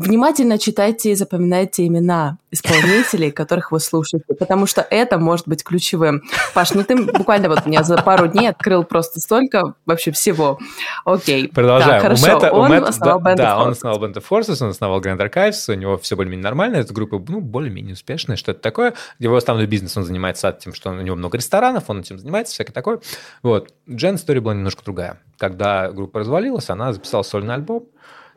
[0.01, 6.21] внимательно читайте и запоминайте имена исполнителей, которых вы слушаете, потому что это может быть ключевым.
[6.53, 10.59] Паш, ну ты буквально вот меня за пару дней открыл просто столько вообще всего.
[11.05, 11.47] Окей.
[11.47, 11.91] Продолжаем.
[11.91, 12.27] Так, хорошо.
[12.27, 15.19] Мэтта, он Мэтта- основал Band да, of он основал Band of Forces, он основал Grand
[15.19, 18.93] Archives, у него все более-менее нормально, эта группа, ну, более-менее успешная, что это такое.
[19.19, 22.73] Его основной бизнес, он занимается тем, что у него много ресторанов, он этим занимается, всякое
[22.73, 22.99] такое.
[23.43, 23.73] Вот.
[23.89, 25.19] Джен история была немножко другая.
[25.37, 27.85] Когда группа развалилась, она записала сольный альбом.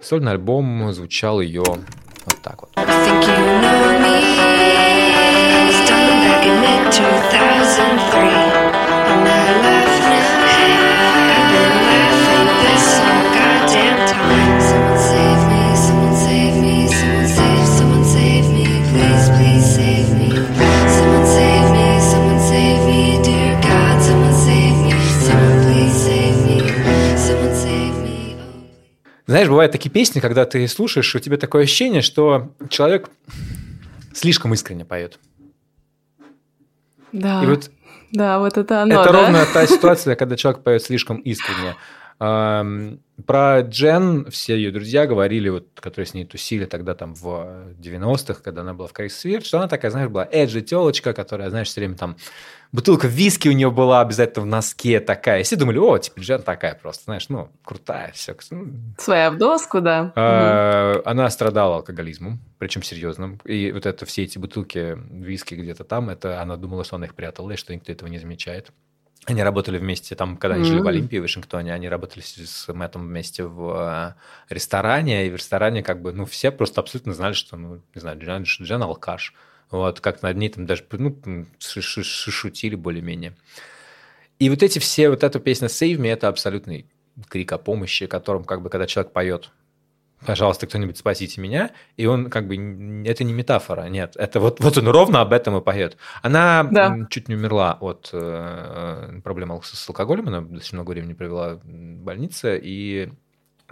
[0.00, 2.70] Сольный альбом звучал ее вот так вот.
[8.16, 8.53] I
[29.26, 33.08] Знаешь, бывают такие песни, когда ты слушаешь, у тебя такое ощущение, что человек
[34.12, 35.18] слишком искренне поет.
[37.12, 37.70] Да, И вот
[38.12, 39.22] да, вот это оно, это да?
[39.22, 41.74] ровно та ситуация, когда человек поет слишком искренне.
[42.18, 48.40] Про Джен все ее друзья говорили, вот, которые с ней тусили тогда там в 90-х,
[48.42, 51.68] когда она была в Крейс Свирт, что она такая, знаешь, была эджи телочка, которая, знаешь,
[51.68, 52.16] все время там
[52.72, 55.40] бутылка виски у нее была обязательно в носке такая.
[55.40, 58.34] И все думали, о, типа Джен такая просто, знаешь, ну, крутая, все.
[58.98, 60.12] Своя в доску, да.
[60.16, 63.40] А, Она страдала алкоголизмом, причем серьезным.
[63.44, 67.14] И вот это все эти бутылки виски где-то там, это она думала, что она их
[67.14, 68.72] прятала, и что никто этого не замечает.
[69.26, 70.86] Они работали вместе, там, когда они жили в.
[70.86, 74.14] Олимпии, в Вашингтоне, они работали с, Мэттом вместе в
[74.48, 78.00] э, ресторане, и в ресторане как бы, ну, все просто абсолютно знали, что, ну, не
[78.00, 79.34] знаю, Джен, Джен алкаш.
[79.70, 81.16] Вот, как над ней там даже, ну,
[81.58, 83.34] шутили более-менее.
[84.38, 86.86] И вот эти все, вот эта песня «Save me»– это абсолютный
[87.28, 89.50] крик о помощи, которым, как бы, когда человек поет
[90.26, 91.70] пожалуйста, кто-нибудь спасите меня.
[91.96, 92.54] И он как бы,
[93.06, 94.16] это не метафора, нет.
[94.16, 95.96] Это вот, вот он ровно об этом и поет.
[96.22, 97.06] Она Да.
[97.10, 101.62] чуть не умерла от э, проблем ал- с алкоголем, она достаточно много времени провела в
[101.64, 103.10] больнице и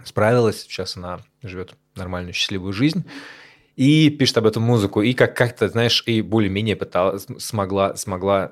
[0.03, 0.61] справилась.
[0.63, 3.05] Сейчас она живет нормальную, счастливую жизнь.
[3.75, 8.51] И пишет об этом музыку, и как- как-то, знаешь, и более-менее пыталась, смогла, смогла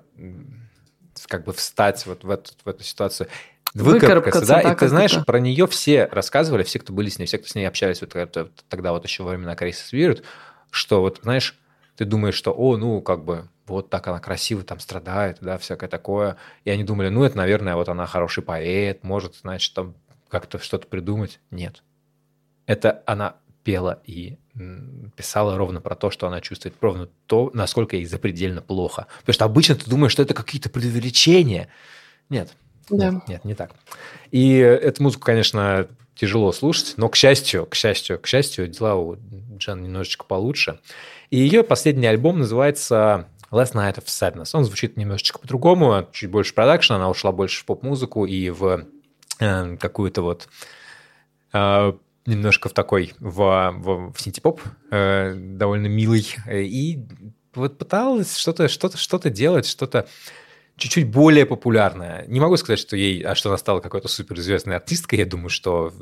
[1.27, 3.27] как бы встать вот в эту, в эту ситуацию.
[3.73, 4.01] Выкарабкаться,
[4.41, 7.25] Выкарабкаться, да, да, и ты знаешь, про нее все рассказывали, все, кто были с ней,
[7.25, 10.23] все, кто с ней общались вот это- тогда вот еще во времена Крейса Свирт,
[10.71, 11.57] что вот, знаешь,
[11.95, 15.87] ты думаешь, что, о, ну, как бы, вот так она красиво там страдает, да, всякое
[15.87, 16.37] такое.
[16.65, 19.95] И они думали, ну, это, наверное, вот она хороший поэт, может, значит, там
[20.29, 21.39] как-то что-то придумать.
[21.51, 21.83] Нет.
[22.65, 24.37] Это она пела и
[25.15, 29.07] писала ровно про то, что она чувствует, ровно то, насколько ей запредельно плохо.
[29.19, 31.69] Потому что обычно ты думаешь, что это какие-то преувеличения.
[32.29, 32.55] Нет,
[32.89, 33.11] Да.
[33.11, 33.71] нет, нет, не так.
[34.31, 39.17] И эту музыку, конечно, тяжело слушать, но, к счастью, к счастью, к счастью, дела у
[39.57, 40.79] Джан немножечко получше.
[41.29, 44.51] И ее последний альбом называется Last Night of Sadness.
[44.53, 48.85] Он звучит немножечко по-другому, чуть больше продакшн, она ушла больше в поп-музыку и в
[49.39, 50.47] э, какую-то вот
[51.53, 51.93] э,
[52.25, 56.27] немножко в такой, в, в, в синтепоп, э, довольно милый.
[56.49, 56.99] И
[57.53, 60.07] вот пыталась что-то что что делать, что-то
[60.81, 62.25] чуть-чуть более популярная.
[62.27, 65.19] Не могу сказать, что ей, а что она стала какой-то суперизвестной артисткой.
[65.19, 65.93] Я думаю, что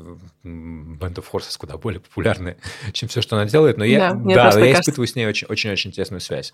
[0.44, 2.56] Band of Horses куда более популярная,
[2.92, 3.76] чем все, что она делает.
[3.76, 4.80] Но я, Да, да, так я кажется.
[4.80, 6.52] испытываю с ней очень- очень-очень тесную связь.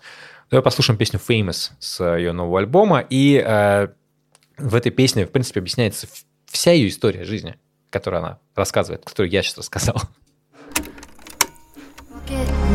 [0.51, 2.99] Давай послушаем песню Famous с ее нового альбома.
[3.09, 3.87] И э,
[4.57, 6.07] в этой песне, в принципе, объясняется
[6.45, 7.55] вся ее история жизни,
[7.89, 9.95] которую она рассказывает, которую я сейчас рассказал.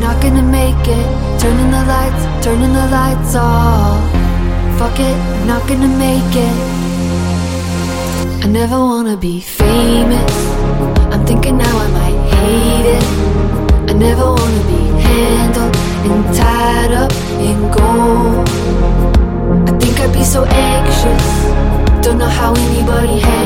[0.01, 1.07] Not gonna make it.
[1.39, 4.22] Turning the lights, turning the lights off.
[4.83, 5.17] Fuck it,
[5.47, 6.57] not gonna make it.
[8.45, 10.35] I never wanna be famous.
[11.13, 13.05] I'm thinking now I might hate it.
[13.91, 17.13] I never wanna be handled and tied up
[17.49, 18.49] in gold.
[19.69, 21.27] I think I'd be so anxious.
[22.05, 23.42] Don't know how anybody hangs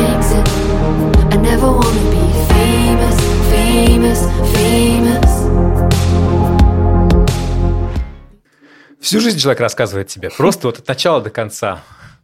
[9.07, 11.81] Всю жизнь человек рассказывает тебе, просто вот от начала до конца.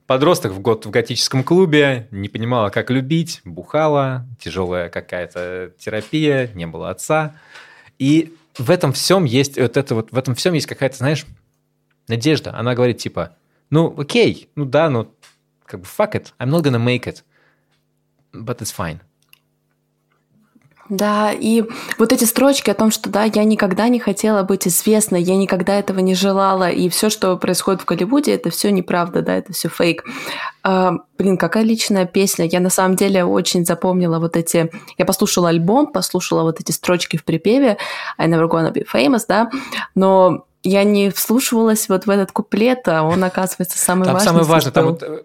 [0.08, 6.66] Подросток в год в готическом клубе, не понимала, как любить, бухала, тяжелая какая-то терапия, не
[6.66, 7.36] было отца.
[8.00, 11.24] И в этом всем есть вот это вот, в этом всем есть какая-то, знаешь,
[12.08, 12.52] надежда.
[12.52, 13.36] Она говорит типа,
[13.70, 15.08] ну окей, ну да, ну
[15.64, 17.22] как бы fuck it, I'm not gonna make it,
[18.32, 18.98] but it's fine.
[20.92, 21.64] Да, и
[21.96, 25.78] вот эти строчки о том, что да, я никогда не хотела быть известной, я никогда
[25.78, 29.70] этого не желала, и все, что происходит в Голливуде, это все неправда, да, это все
[29.70, 30.04] фейк.
[30.62, 32.44] А, блин, какая личная песня.
[32.44, 34.70] Я на самом деле очень запомнила вот эти...
[34.98, 37.78] Я послушала альбом, послушала вот эти строчки в припеве
[38.18, 39.50] I never gonna be famous, да,
[39.94, 44.28] но я не вслушивалась вот в этот куплет, а он, оказывается, самый Там важный.
[44.28, 45.22] самое важное, там вот, э,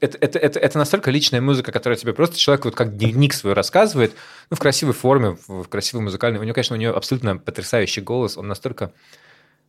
[0.00, 3.52] это, это, это, это настолько личная музыка, которая тебе просто человек вот как дневник свой
[3.52, 4.14] рассказывает,
[4.50, 6.38] ну, в красивой форме, в, в красивой музыкальной.
[6.38, 8.92] У него, конечно, у нее абсолютно потрясающий голос, он настолько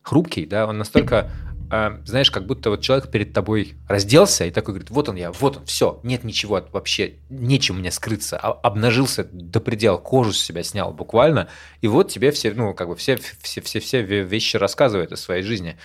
[0.02, 1.30] хрупкий, да, он настолько,
[1.70, 5.32] э, знаешь, как будто вот человек перед тобой разделся и такой говорит, вот он я,
[5.32, 10.40] вот он, все, нет ничего вообще, нечем мне скрыться, а- обнажился до предела, кожу с
[10.40, 11.48] себя снял буквально,
[11.80, 15.42] и вот тебе все, ну, как бы все, все, все, все вещи рассказывают о своей
[15.42, 15.76] жизни.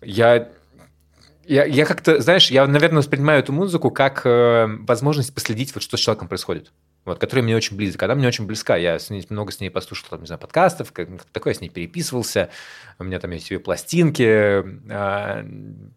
[0.00, 0.48] Я
[1.44, 5.96] я, я как-то, знаешь, я, наверное, воспринимаю эту музыку как э, возможность последить, вот что
[5.96, 6.72] с человеком происходит.
[7.04, 8.06] Вот, которая мне очень близка.
[8.06, 8.76] Она мне очень близка.
[8.76, 11.68] Я с ней, много с ней послушал, там, не знаю, подкастов, как, такое, с ней
[11.68, 12.50] переписывался.
[12.98, 14.62] У меня там есть ее пластинки.
[14.90, 15.44] А,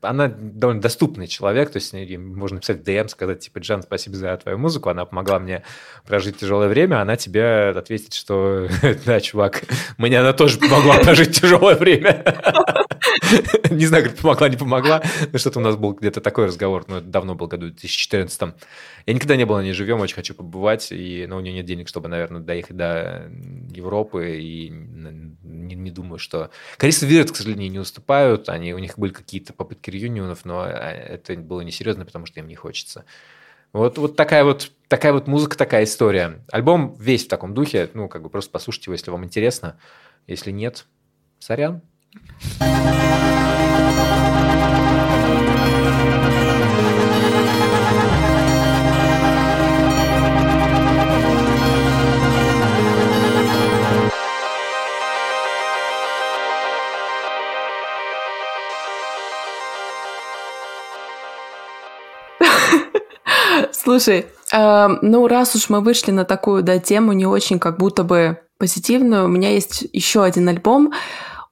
[0.01, 3.83] Она довольно доступный человек, то есть с ней можно написать в DM, сказать, типа, Джан,
[3.83, 5.63] спасибо за твою музыку, она помогла мне
[6.07, 8.67] прожить тяжелое время, она тебе ответит, что
[9.05, 9.63] да, чувак,
[9.97, 12.23] мне она тоже помогла прожить тяжелое время.
[13.69, 15.03] Не знаю, говорит, помогла, не помогла.
[15.31, 18.41] Но что-то у нас был где-то такой разговор, но это давно был, году в 2014.
[19.05, 21.65] Я никогда не был на ней живем, очень хочу побывать, и, но у нее нет
[21.65, 23.29] денег, чтобы, наверное, доехать до
[23.71, 26.49] Европы, и не, не думаю, что...
[26.77, 31.35] Кариса Вирт, к сожалению, не уступают, они, у них были какие-то попытки реюнионов, но это
[31.35, 33.05] было несерьезно, потому что им не хочется.
[33.73, 36.43] Вот, вот такая вот такая вот музыка, такая история.
[36.51, 39.77] Альбом весь в таком духе, ну, как бы просто послушайте его, если вам интересно.
[40.27, 40.85] Если нет,
[41.39, 41.81] сорян.
[63.85, 68.03] Слушай, э, ну раз уж мы вышли на такую да, тему, не очень как будто
[68.03, 70.91] бы позитивную, у меня есть еще один альбом.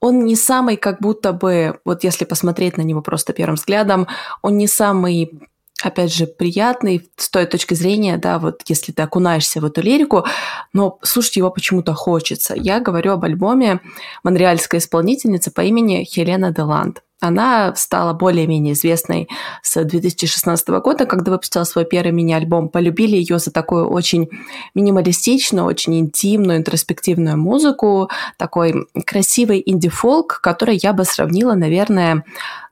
[0.00, 4.08] Он не самый как будто бы, вот если посмотреть на него просто первым взглядом,
[4.42, 5.48] он не самый
[5.82, 10.24] опять же, приятный с той точки зрения, да, вот если ты окунаешься в эту лирику,
[10.72, 12.54] но слушать его почему-то хочется.
[12.56, 13.80] Я говорю об альбоме
[14.22, 17.02] монреальской исполнительницы по имени Хелена Деланд.
[17.20, 19.28] Она стала более-менее известной
[19.62, 22.68] с 2016 года, когда выпустила свой первый мини-альбом.
[22.68, 24.28] Полюбили ее за такую очень
[24.74, 32.24] минималистичную, очень интимную, интроспективную музыку, такой красивый инди-фолк, который я бы сравнила, наверное,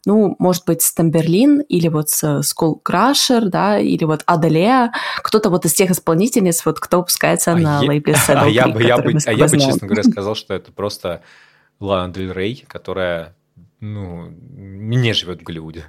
[0.04, 5.48] ну, может быть, с Тамберлин или вот с Skull Crusher, да, или вот Аделея, кто-то
[5.50, 8.82] вот из тех исполнительниц, вот кто выпускается А на я- лейбле Saddle А я бы,
[8.82, 11.22] я бы, а я бы, честно говоря, сказал, что это просто
[11.78, 13.34] Лана Дель Рей, которая,
[13.80, 15.84] ну, не живет в Голливуде.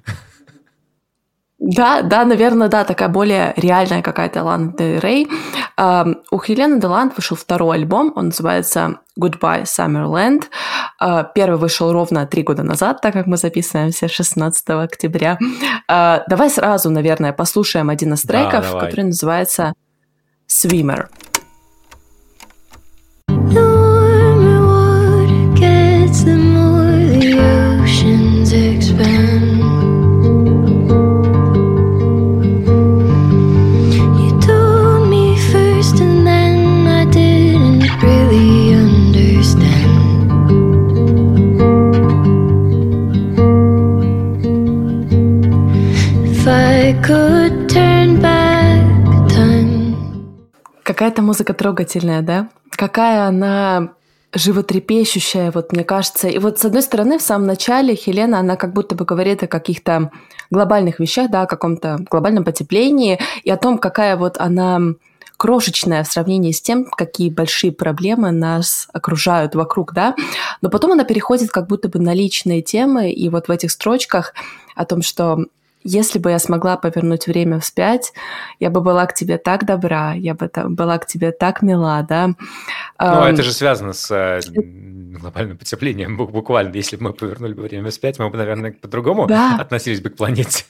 [1.59, 5.27] Да, да, наверное, да, такая более реальная какая-то Лана Дель Рей.
[5.77, 10.43] У Хелены Деланд вышел второй альбом, он называется Goodbye Summerland.
[10.99, 15.37] А, Первый вышел ровно три года назад, так как мы записываемся 16 октября.
[15.87, 18.85] А, Давай сразу, наверное, послушаем один из Да, треков, давай.
[18.85, 19.73] который называется
[20.47, 21.07] Swimmer.
[50.93, 52.49] Какая-то музыка трогательная, да?
[52.69, 53.93] Какая она
[54.31, 56.27] животрепещущая, вот мне кажется.
[56.27, 59.47] И вот с одной стороны, в самом начале Хелена, она как будто бы говорит о
[59.47, 60.11] каких-то
[60.51, 64.79] глобальных вещах, да, о каком-то глобальном потеплении и о том, какая вот она
[65.35, 70.15] крошечная в сравнении с тем, какие большие проблемы нас окружают вокруг, да.
[70.61, 74.35] Но потом она переходит как будто бы на личные темы, и вот в этих строчках
[74.75, 75.45] о том, что
[75.83, 78.13] если бы я смогла повернуть время вспять,
[78.59, 82.29] я бы была к тебе так добра, я бы была к тебе так мила, да.
[82.99, 86.75] Ну, это же связано с э, глобальным потеплением буквально.
[86.75, 89.57] Если бы мы повернули бы время вспять, мы бы, наверное, по-другому Да.
[89.59, 90.65] относились бы к планете.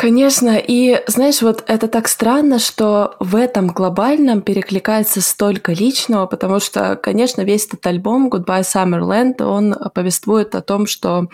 [0.00, 6.58] Конечно, и знаешь, вот это так странно, что в этом глобальном перекликается столько личного, потому
[6.58, 11.28] что, конечно, весь этот альбом Goodbye Summerland, он повествует о том, что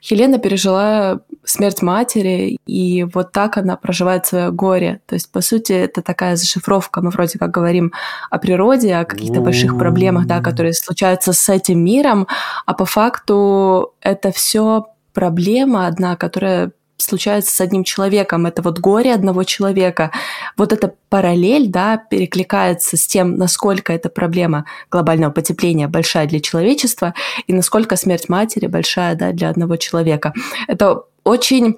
[0.00, 5.00] Хелена пережила смерть матери, и вот так она проживает свое горе.
[5.06, 7.00] То есть, по сути, это такая зашифровка.
[7.00, 7.92] Мы вроде как говорим
[8.30, 12.26] о природе, о каких-то больших проблемах, да, которые случаются с этим миром,
[12.66, 18.46] а по факту это все проблема одна, которая случается с одним человеком.
[18.46, 20.10] Это вот горе одного человека.
[20.56, 27.14] Вот эта параллель, да, перекликается с тем, насколько эта проблема глобального потепления большая для человечества
[27.46, 30.32] и насколько смерть матери большая, да, для одного человека.
[30.68, 31.76] Это очень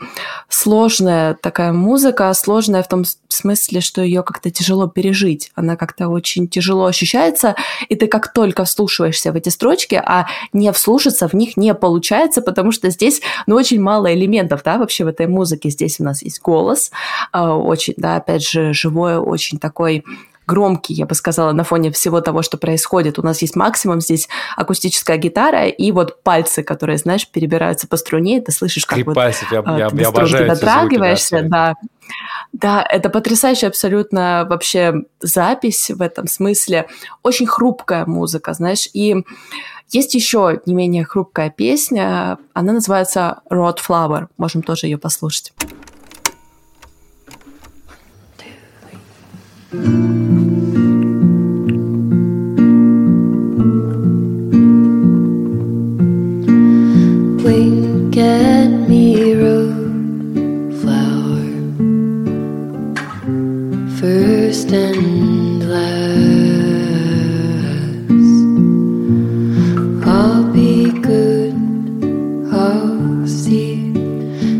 [0.50, 5.50] сложная такая музыка, сложная в том смысле, что ее как-то тяжело пережить.
[5.54, 7.54] Она как-то очень тяжело ощущается,
[7.88, 12.42] и ты как только вслушиваешься в эти строчки, а не вслушаться в них не получается,
[12.42, 15.70] потому что здесь, ну, очень мало элементов, да, вообще в этой музыке.
[15.70, 16.90] Здесь у нас есть голос,
[17.32, 20.04] а, очень, да, опять же, живой, очень такой
[20.48, 23.18] громкий, я бы сказала, на фоне всего того, что происходит.
[23.18, 28.38] У нас есть максимум здесь акустическая гитара и вот пальцы, которые, знаешь, перебираются по струне,
[28.38, 31.42] и ты слышишь, как вот Скрипасик, я, а, я, ты я обожаю эти звуки, дотрагиваешься,
[31.42, 31.48] да.
[31.48, 31.74] да.
[32.54, 36.88] Да, это потрясающая абсолютно вообще запись в этом смысле.
[37.22, 39.16] Очень хрупкая музыка, знаешь, и
[39.90, 45.52] есть еще не менее хрупкая песня, она называется Road Flower, можем тоже ее послушать.
[57.43, 61.43] Wink at me, road flower.
[63.99, 66.03] First and last.
[70.07, 71.55] I'll be good.
[72.51, 73.91] I'll see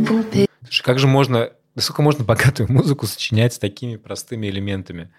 [0.07, 0.49] and pick.
[0.63, 5.10] Слушай, как же можно, насколько можно богатую музыку сочинять с такими простыми элементами?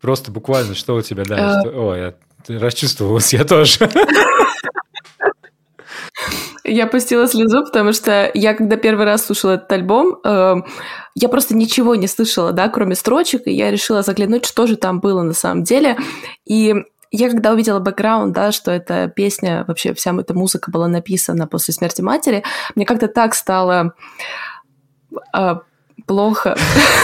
[0.00, 1.26] Просто буквально, что у тебя Э.
[1.26, 1.68] дальше?
[1.68, 1.98] Ой,
[2.48, 3.90] я расчувствовалась, я тоже.
[6.64, 10.56] Я пустила слезу, потому что я, когда первый раз слушала этот альбом, э,
[11.14, 14.98] я просто ничего не слышала, да, кроме строчек, и я решила заглянуть, что же там
[14.98, 15.96] было на самом деле.
[16.44, 16.74] И
[17.12, 21.72] я когда увидела бэкграунд, да, что эта песня, вообще вся эта музыка была написана после
[21.72, 22.42] смерти матери,
[22.74, 23.94] мне как-то так стало
[25.34, 25.56] э,
[26.06, 26.56] плохо.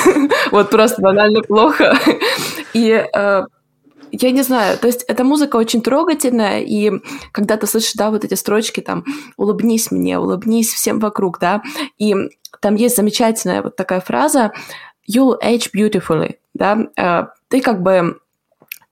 [0.50, 1.96] Вот просто банально плохо.
[2.74, 3.42] И э,
[4.12, 6.92] я не знаю, то есть эта музыка очень трогательная, и
[7.32, 9.04] когда ты слышишь, да, вот эти строчки там
[9.38, 11.62] «улыбнись мне», «улыбнись всем вокруг», да,
[11.96, 12.14] и
[12.60, 14.52] там есть замечательная вот такая фраза
[15.10, 18.18] «you'll age beautifully», да, э, ты как бы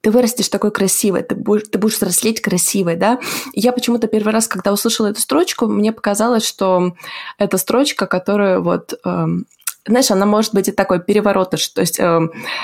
[0.02, 3.20] ты вырастешь такой красивой, ты будешь, ты будешь взрослеть красивой, да.
[3.52, 6.94] И я почему-то первый раз, когда услышала эту строчку, мне показалось, что
[7.38, 9.46] это строчка, которую вот эм,
[9.86, 12.20] знаешь, она может быть и такой переворотыш, то есть э,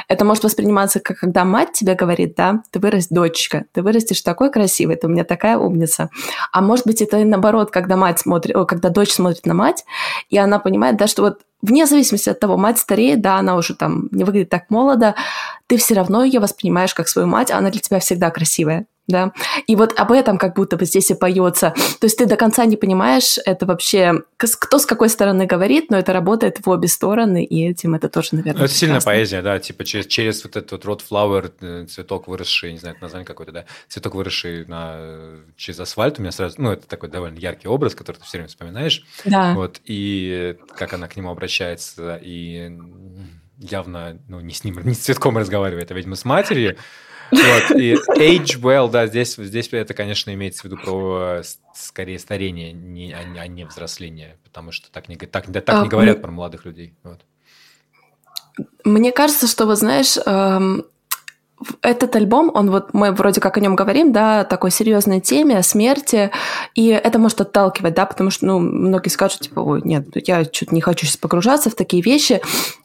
[0.08, 4.50] это может восприниматься как когда мать тебе говорит, да, ты вырастешь, дочка, ты вырастешь такой
[4.50, 6.10] красивый, ты у меня такая умница.
[6.52, 9.84] А может быть это и наоборот, когда мать смотрит, о, когда дочь смотрит на мать,
[10.28, 13.74] и она понимает, да, что вот вне зависимости от того, мать стареет, да, она уже
[13.74, 15.14] там не выглядит так молодо,
[15.66, 18.86] ты все равно ее воспринимаешь как свою мать, она для тебя всегда красивая.
[19.08, 19.32] Да,
[19.68, 21.74] и вот об этом как будто бы здесь и поется.
[22.00, 25.96] То есть ты до конца не понимаешь, это вообще кто с какой стороны говорит, но
[25.98, 29.84] это работает в обе стороны, и этим это тоже, наверное, это сильная поэзия, да, типа
[29.84, 33.52] через, через вот этот вот род flower, э, цветок выросший, не знаю, как название какое-то,
[33.52, 37.94] да, цветок выросший на, через асфальт, у меня сразу, ну, это такой довольно яркий образ,
[37.94, 39.54] который ты все время вспоминаешь, Да.
[39.54, 42.76] вот, и как она к нему обращается, и
[43.58, 46.76] явно, ну, не с ним, не с цветком разговаривает, а, видимо, с матерью,
[47.30, 51.42] вот, и age well, да, здесь, здесь это, конечно, имеется в виду про э,
[51.74, 55.76] скорее старение, не, а, не- а не взросление, потому что так не, так, да, так
[55.76, 57.20] А, не говорят ну- про молодых людей, вот.
[58.84, 60.86] Мне кажется, что, вот знаешь, эм,
[61.82, 65.58] этот альбом, он вот, мы вроде как о нем говорим, да, о такой серьезной теме,
[65.58, 66.30] о смерти,
[66.74, 70.74] и это может отталкивать, да, потому что, ну, многие скажут, типа, ой, нет, я что-то
[70.74, 72.40] не хочу сейчас погружаться в такие вещи,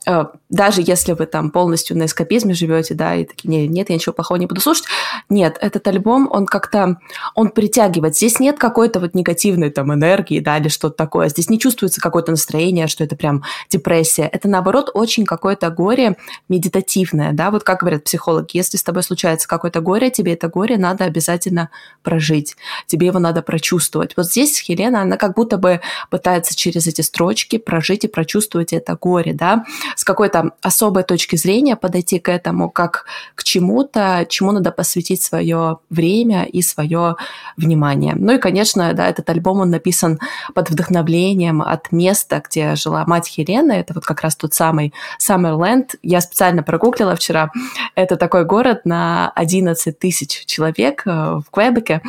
[0.08, 3.96] э, даже если вы там полностью на эскапизме живете, да, и такие, нет, нет, я
[3.96, 4.86] ничего плохого не буду слушать,
[5.30, 6.98] нет, этот альбом, он как-то,
[7.36, 8.16] он притягивает.
[8.16, 11.30] Здесь нет какой-то вот негативной там энергии, да, или что-то такое.
[11.30, 14.30] Здесь не чувствуется какое-то настроение, что это прям депрессия.
[14.32, 16.18] Это, наоборот, очень какое-то горе
[16.50, 20.78] медитативное, да, вот как говорят психологи, если с тобой случается какое-то горе, тебе это горе
[20.78, 21.70] надо обязательно
[22.04, 22.56] прожить,
[22.88, 24.14] тебе его надо прочувствовать.
[24.18, 28.96] Вот здесь Хелена, она как будто бы пытается через эти строчки прожить и прочувствовать это
[28.96, 29.66] горе, да,
[29.96, 33.06] с какой-то особой точки зрения подойти к этому, как
[33.36, 37.16] к чему-то, чему надо посвятить свое время и свое
[37.58, 38.14] внимание.
[38.16, 40.20] Ну и, конечно, да, этот альбом, он написан
[40.54, 45.96] под вдохновлением от места, где жила мать Хелены, это вот как раз тот самый Саммерленд.
[46.02, 47.52] Я специально прогуглила вчера.
[47.96, 52.02] Это такой город на 11 тысяч человек э, в Квебеке.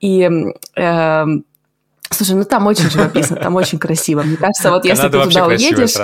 [0.00, 0.28] И
[0.74, 1.24] э,
[2.10, 4.22] Слушай, ну там очень живописно, там очень красиво.
[4.22, 5.94] Мне кажется, вот если ты туда уедешь,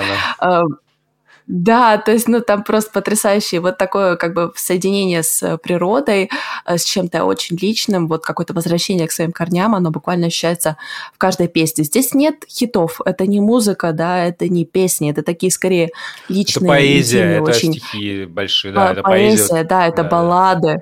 [1.51, 6.29] да, то есть, ну, там просто потрясающее вот такое как бы соединение с природой,
[6.65, 10.77] э, с чем-то очень личным, вот какое-то возвращение к своим корням, оно буквально ощущается
[11.13, 11.83] в каждой песне.
[11.83, 15.89] Здесь нет хитов, это не музыка, да, это не песни, это такие скорее
[16.29, 16.71] личные.
[16.71, 17.73] Это поэзия, это очень...
[17.73, 19.49] стихи большие, да, это поэзия.
[19.49, 20.81] Поэзия, да, это да, баллады.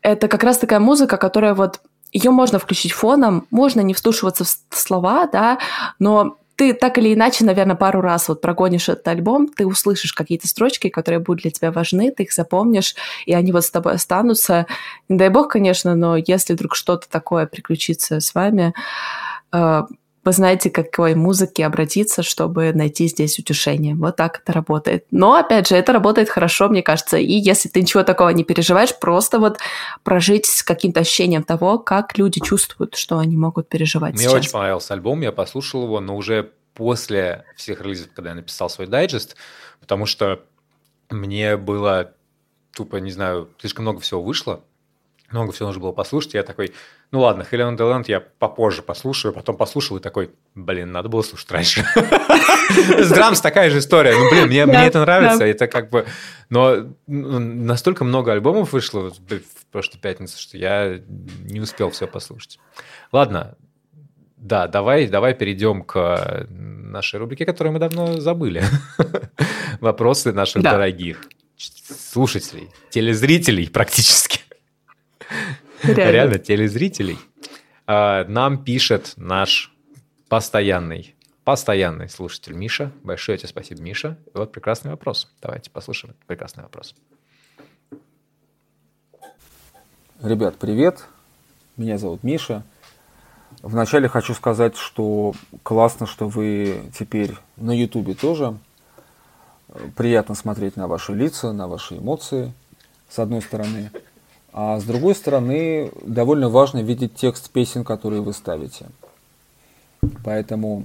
[0.00, 4.76] Это как раз такая музыка, которая вот ее можно включить фоном, можно не вслушиваться в
[4.76, 5.58] слова, да,
[6.00, 10.46] но ты так или иначе, наверное, пару раз вот прогонишь этот альбом, ты услышишь какие-то
[10.46, 12.94] строчки, которые будут для тебя важны, ты их запомнишь,
[13.26, 14.66] и они вот с тобой останутся.
[15.08, 18.74] Не дай бог, конечно, но если вдруг что-то такое приключится с вами,
[19.52, 19.82] э,
[20.24, 23.94] вы знаете, к какой музыке обратиться, чтобы найти здесь утешение.
[23.94, 25.04] Вот так это работает.
[25.10, 27.16] Но, опять же, это работает хорошо, мне кажется.
[27.16, 29.58] И если ты ничего такого не переживаешь, просто вот
[30.04, 34.34] прожить с каким-то ощущением того, как люди чувствуют, что они могут переживать Мне сейчас.
[34.34, 38.86] очень понравился альбом, я послушал его, но уже после всех релизов, когда я написал свой
[38.86, 39.36] дайджест,
[39.80, 40.40] потому что
[41.10, 42.12] мне было
[42.74, 44.62] тупо, не знаю, слишком много всего вышло,
[45.32, 46.34] много всего нужно было послушать.
[46.34, 46.72] Я такой,
[47.10, 51.50] ну ладно, Хелен Деланд я попозже послушаю, потом послушал и такой, блин, надо было слушать
[51.50, 51.84] раньше.
[52.98, 54.14] С Драмс такая же история.
[54.14, 55.44] Ну, блин, мне, мне это нравится.
[55.44, 56.06] Это как бы...
[56.48, 61.00] Но ну, настолько много альбомов вышло в прошлую пятницу, что я
[61.44, 62.58] не успел все послушать.
[63.10, 63.56] Ладно,
[64.36, 68.64] да, давай, давай перейдем к нашей рубрике, которую мы давно забыли.
[69.80, 74.21] Вопросы наших дорогих слушателей, телезрителей практически.
[75.82, 77.18] Реально, Реально телезрителей.
[77.86, 79.74] А, нам пишет наш
[80.28, 81.14] постоянный,
[81.44, 82.92] постоянный слушатель Миша.
[83.02, 84.18] Большое тебе спасибо, Миша.
[84.32, 85.30] И вот прекрасный вопрос.
[85.40, 86.94] Давайте послушаем этот прекрасный вопрос.
[90.22, 91.04] Ребят, привет.
[91.76, 92.62] Меня зовут Миша.
[93.60, 98.56] Вначале хочу сказать, что классно, что вы теперь на Ютубе тоже.
[99.96, 102.52] Приятно смотреть на ваши лица, на ваши эмоции,
[103.08, 103.90] с одной стороны.
[104.52, 108.86] А с другой стороны, довольно важно видеть текст песен, которые вы ставите.
[110.24, 110.84] Поэтому,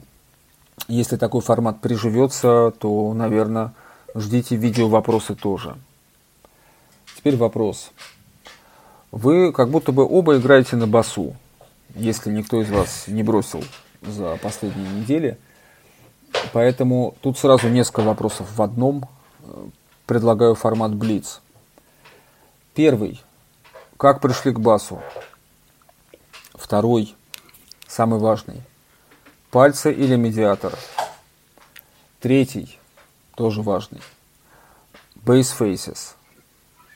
[0.87, 3.73] если такой формат приживется, то, наверное,
[4.15, 5.75] ждите видео вопросы тоже.
[7.17, 7.91] Теперь вопрос.
[9.11, 11.35] Вы как будто бы оба играете на басу,
[11.95, 13.63] если никто из вас не бросил
[14.01, 15.37] за последние недели.
[16.53, 19.09] Поэтому тут сразу несколько вопросов в одном.
[20.05, 21.41] Предлагаю формат Блиц.
[22.73, 23.21] Первый.
[23.97, 25.01] Как пришли к басу?
[26.53, 27.15] Второй,
[27.87, 28.61] самый важный.
[29.49, 30.77] Пальцы или медиатор?
[32.19, 32.77] Третий,
[33.33, 34.01] тоже важный.
[35.25, 36.13] Base faces.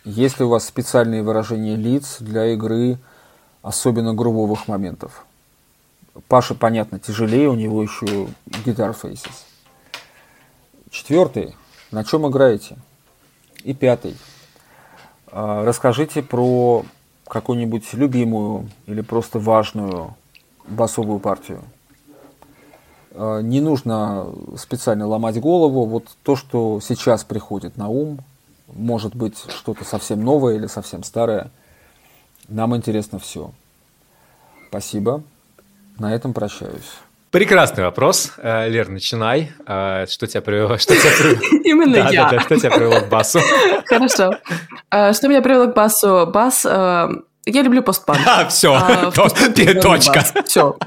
[0.03, 2.99] Есть ли у вас специальные выражения лиц для игры
[3.63, 5.25] особенно грубовых моментов?
[6.27, 9.43] Паша, понятно, тяжелее, у него еще guitar faces.
[10.91, 11.55] Четвертый.
[11.89, 12.77] На чем играете?
[13.63, 14.15] И пятый.
[15.31, 16.85] А, расскажите про
[17.27, 20.15] какую-нибудь любимую или просто важную
[20.67, 21.61] басовую партию.
[23.11, 24.27] А, не нужно
[24.57, 25.85] специально ломать голову.
[25.85, 28.19] Вот то, что сейчас приходит на ум,
[28.73, 31.49] может быть что-то совсем новое или совсем старое.
[32.47, 33.51] Нам интересно все.
[34.69, 35.23] Спасибо.
[35.97, 36.97] На этом прощаюсь.
[37.31, 38.33] Прекрасный вопрос.
[38.39, 39.53] Э, Лер, начинай.
[39.65, 40.77] Э, что тебя привело?
[40.77, 41.61] Что тебя привело?
[41.63, 42.23] Именно я.
[42.25, 43.39] Да, да, что тебя привело к басу?
[43.85, 44.31] Хорошо.
[44.91, 46.27] Э, что меня привело к басу?
[46.27, 46.65] Бас...
[47.45, 48.19] Я люблю постпанк.
[48.27, 50.23] А, все, а, точка.
[50.45, 50.77] Все.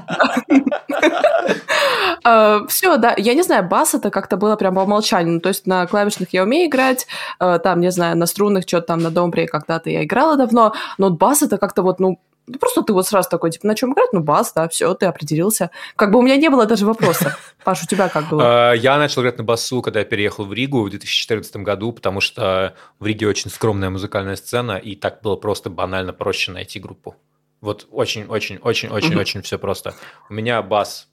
[2.67, 3.13] Все, да.
[3.17, 5.35] Я не знаю, бас это как-то было прям по умолчанию.
[5.35, 7.07] Ну, то есть на клавишных я умею играть,
[7.39, 11.43] там, не знаю, на струнных, что-то там на домбре когда-то я играла давно, но бас
[11.43, 14.13] это как-то вот, ну, Ну, Просто ты вот сразу такой, типа, на чем играть?
[14.13, 15.71] Ну, бас, да, все, ты определился.
[15.95, 17.37] Как бы у меня не было даже вопроса.
[17.63, 18.71] Паш, у тебя как было?
[18.71, 22.21] А, Я начал играть на басу, когда я переехал в Ригу в 2014 году, потому
[22.21, 27.15] что в Риге очень скромная музыкальная сцена, и так было просто банально проще найти группу.
[27.61, 29.95] Вот очень-очень-очень-очень-очень все просто.
[30.29, 31.07] У меня бас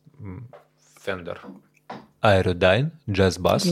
[1.07, 1.39] Fender
[2.23, 3.67] Aerodyne, джаз-бас.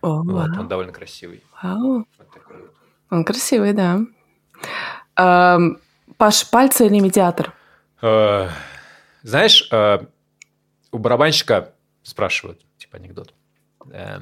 [0.00, 1.42] Он довольно красивый.
[1.62, 2.06] Вау.
[2.18, 2.74] Вот такой вот.
[3.10, 4.00] Он красивый, да.
[6.18, 7.54] Паш, пальцы или медиатор?
[8.02, 8.48] Э,
[9.22, 9.98] Знаешь, э,
[10.90, 13.34] у барабанщика спрашивают, типа анекдот,
[13.92, 14.18] э,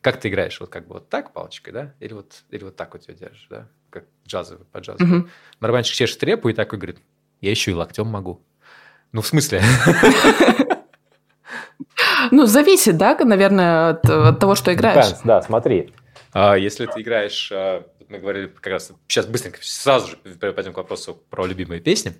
[0.00, 0.58] как ты играешь?
[0.60, 1.92] Вот как бы вот так палочкой, да?
[2.00, 3.68] Или вот, или вот так вот ее держишь, да?
[3.90, 5.04] Как джазовый, по джазу.
[5.04, 5.30] Мгм.
[5.60, 6.98] Барабанщик чешет репу и такой говорит,
[7.42, 8.40] я еще и локтем могу.
[9.12, 9.62] Ну, в смысле?
[12.30, 15.18] Ну, зависит, да, наверное, от, от того, что играешь.
[15.24, 15.92] Да, смотри.
[16.32, 20.76] А, Если ты играешь, а, мы говорили как раз, сейчас быстренько, сразу же пойдем к
[20.76, 22.14] вопросу про любимые песни,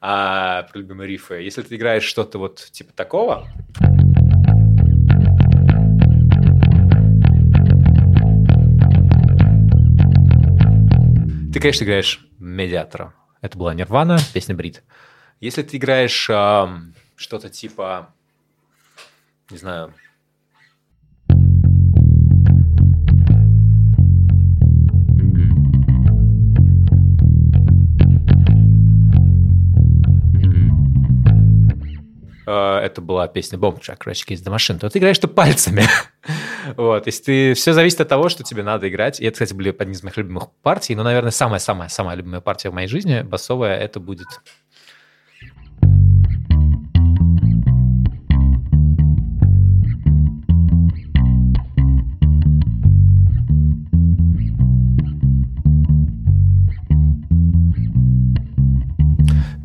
[0.00, 1.36] а, про любимые рифы.
[1.36, 3.46] Если ты играешь что-то вот типа такого,
[11.52, 13.14] ты, конечно, играешь медиатора.
[13.40, 14.82] Это была Нирвана, песня Брит.
[15.40, 18.12] Если ты играешь ам, что-то типа,
[19.50, 19.94] не знаю,
[32.50, 35.84] это была песня Bomb Track Rage Against the Machine, то ты играешь-то пальцами.
[36.76, 37.54] вот, если ты...
[37.54, 39.20] Все зависит от того, что тебе надо играть.
[39.20, 42.74] И это, кстати, были одни из моих любимых партий, но, наверное, самая-самая-самая любимая партия в
[42.74, 44.28] моей жизни, басовая, это будет...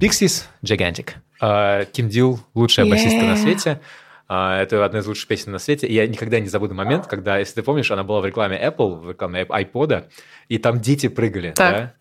[0.05, 1.09] Pixies Gigantic.
[1.41, 3.37] А, Ким Дил лучшая басистка на Yeah.
[3.41, 3.79] свете.
[4.27, 5.87] А, Это одна из лучших песен на свете.
[5.87, 8.99] И я никогда не забуду момент, когда, если ты помнишь, она была в рекламе Apple,
[9.01, 10.05] в рекламе iPod,
[10.47, 11.51] и там дети прыгали.
[11.55, 11.73] Так.
[11.75, 11.93] да?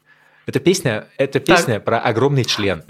[0.46, 2.82] Это песня, это песня про огромный член.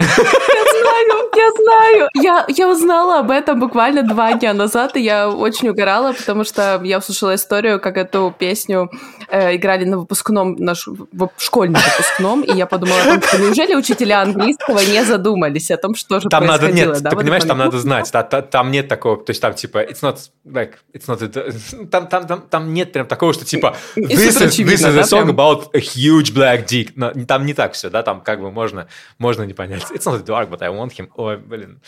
[1.45, 2.45] Я знаю, я.
[2.47, 6.97] Я, узнала об этом буквально два дня назад, и я очень угорала, потому что я
[6.97, 8.89] услышала историю, как эту песню
[9.27, 14.21] э, играли на выпускном, наш, в школьном выпускном, и я подумала том, что неужели учителя
[14.21, 16.93] английского не задумались о том, что же Там надо, происходило.
[16.93, 19.53] нет, да, ты понимаешь, там надо знать, та- та- там нет такого, то есть там
[19.53, 23.45] типа, it's not, like, it's not, a- там, там, там, там нет прям такого, что
[23.45, 26.91] типа, this is, this is a да, song about a huge black dick.
[26.95, 28.87] Но там не так все, да, там как бы можно,
[29.17, 29.83] можно не понять.
[29.91, 31.07] It's not a dog, but I want him.
[31.35, 31.81] Ой, блин.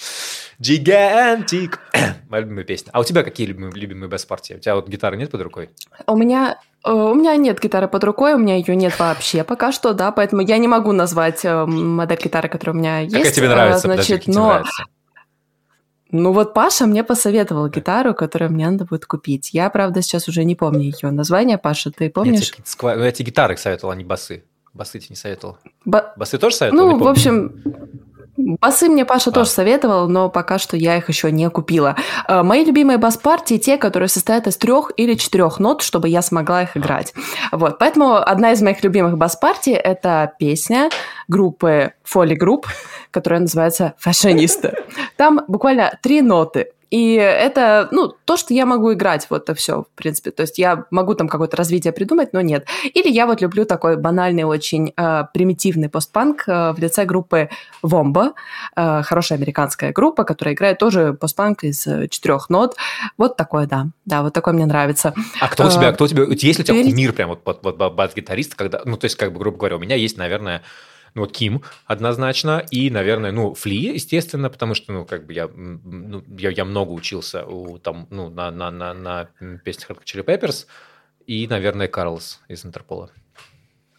[0.59, 1.77] Gigantic.
[2.29, 2.89] Моя любимая песня.
[2.93, 4.55] А у тебя какие любимые, любимые бест-партии?
[4.55, 5.69] У тебя вот гитары нет под рукой?
[6.07, 9.71] У меня, э, у меня нет гитары под рукой, у меня ее нет вообще пока
[9.71, 13.15] что, да, поэтому я не могу назвать э, модель гитары, которая у меня есть.
[13.15, 13.87] Какая тебе э, нравится?
[13.87, 14.83] Подожди, Значит, тебе но нравятся?
[16.09, 19.49] Ну вот Паша мне посоветовал гитару, которую мне надо будет купить.
[19.53, 21.57] Я, правда, сейчас уже не помню ее название.
[21.57, 22.49] Паша, ты Я помнишь?
[22.51, 24.45] тебе, сква- ну, я тебе гитары советовал, а не басы.
[24.73, 25.57] Басы тебе не советовал.
[25.85, 26.91] Ба- Басы тоже советовал?
[26.91, 27.61] Ну, в общем,
[28.38, 29.33] басы мне Паша А.
[29.33, 31.95] тоже советовал, но пока что я их еще не купила.
[32.27, 36.63] Э, Мои любимые бас-партии те, которые состоят из трех или четырех нот, чтобы я смогла
[36.63, 37.13] их играть.
[37.51, 40.89] Вот, поэтому одна из моих любимых бас-партий это песня
[41.27, 42.65] группы Folly Group,
[43.11, 44.75] которая называется «Фашиниста».
[45.17, 46.71] Там буквально три ноты.
[46.89, 50.31] И это, ну, то, что я могу играть, вот это все, в принципе.
[50.31, 52.65] То есть я могу там какое-то развитие придумать, но нет.
[52.93, 57.49] Или я вот люблю такой банальный, очень э, примитивный постпанк э, в лице группы
[57.81, 58.33] Вомба,
[58.75, 62.75] э, хорошая американская группа, которая играет тоже постпанк из э, четырех нот.
[63.17, 63.88] Вот такой, да.
[64.05, 65.13] Да, вот такой мне нравится.
[65.41, 67.41] А кто у тебя, А, кто у тебя, есть ли у тебя кумир прям вот,
[67.45, 70.17] вот, вот ба- бас-гитарист, когда, ну, то есть, как бы, грубо говоря, у меня есть,
[70.17, 70.63] наверное,
[71.14, 75.47] ну, вот Ким однозначно, и, наверное, ну, Фли, естественно, потому что, ну, как бы я,
[75.47, 79.30] ну, я, я много учился у, там, ну, на, на, на, на
[79.64, 80.66] песнях Hot Chili Peppers,
[81.26, 83.10] и, наверное, Карлос из Интерпола.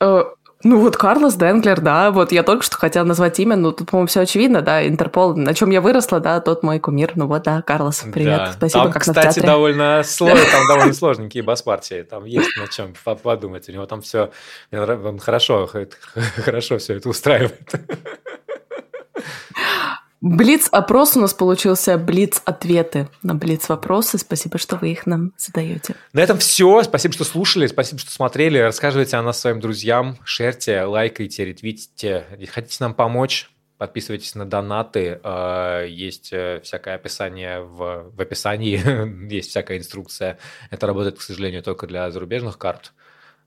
[0.01, 0.23] Э,
[0.65, 4.09] ну вот Карлос Денглер, да, вот я только что хотела назвать имя, но тут, по-моему,
[4.09, 7.63] все очевидно, да, Интерпол, на чем я выросла, да, тот мой кумир, ну вот, да,
[7.63, 8.53] Карлос, привет, Да.
[8.53, 13.15] спасибо, Там, как кстати, довольно сложно, там довольно сложненькие бас-партии, там есть на чем по-
[13.15, 14.31] подумать, у него там все,
[14.73, 15.69] он хорошо,
[16.45, 17.73] хорошо все это устраивает.
[20.21, 25.95] Блиц-опрос у нас получился, блиц-ответы на блиц-вопросы, спасибо, что вы их нам задаете.
[26.13, 26.83] На этом все.
[26.83, 28.59] Спасибо, что слушали, спасибо, что смотрели.
[28.59, 32.27] Рассказывайте о нас своим друзьям, шерьте, лайкайте, ретвитите.
[32.53, 33.49] Хотите нам помочь?
[33.77, 35.21] Подписывайтесь на донаты.
[35.23, 40.39] Э, Есть э, всякое описание в, в описании, есть всякая инструкция.
[40.71, 42.93] Это работает, к сожалению, только для зарубежных карт.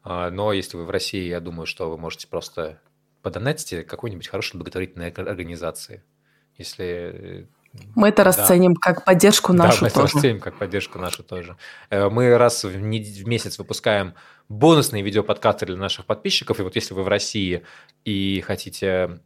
[0.05, 2.79] Э, Но если вы в России, я думаю, что вы можете просто
[3.21, 6.01] подонатите какой-нибудь хорошей благотворительной организации.
[6.61, 7.47] Если
[7.95, 8.79] мы это расценим да.
[8.81, 10.07] как поддержку нашу да, мы тоже.
[10.07, 11.55] это расценим как поддержку нашу тоже.
[11.89, 14.13] Э, мы раз в, месяц выпускаем
[14.49, 16.59] бонусные видеоподкасты для наших подписчиков.
[16.59, 17.63] И вот если вы в России
[18.03, 19.19] и хотите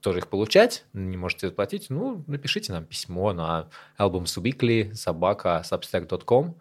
[0.00, 3.68] тоже их получать, не можете заплатить, ну, напишите нам письмо на
[3.98, 6.56] albumsweekly собака substack.com,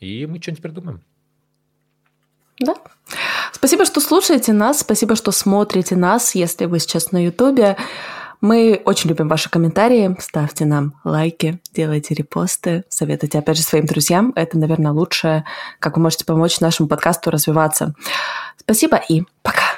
[0.00, 1.00] и мы что-нибудь придумаем.
[2.60, 2.74] Да.
[3.52, 7.76] Спасибо, что слушаете нас, спасибо, что смотрите нас, если вы сейчас на Ютубе.
[8.44, 10.14] Мы очень любим ваши комментарии.
[10.20, 14.34] Ставьте нам лайки, делайте репосты, советуйте, опять же, своим друзьям.
[14.36, 15.46] Это, наверное, лучшее,
[15.78, 17.94] как вы можете помочь нашему подкасту развиваться.
[18.58, 19.73] Спасибо и пока!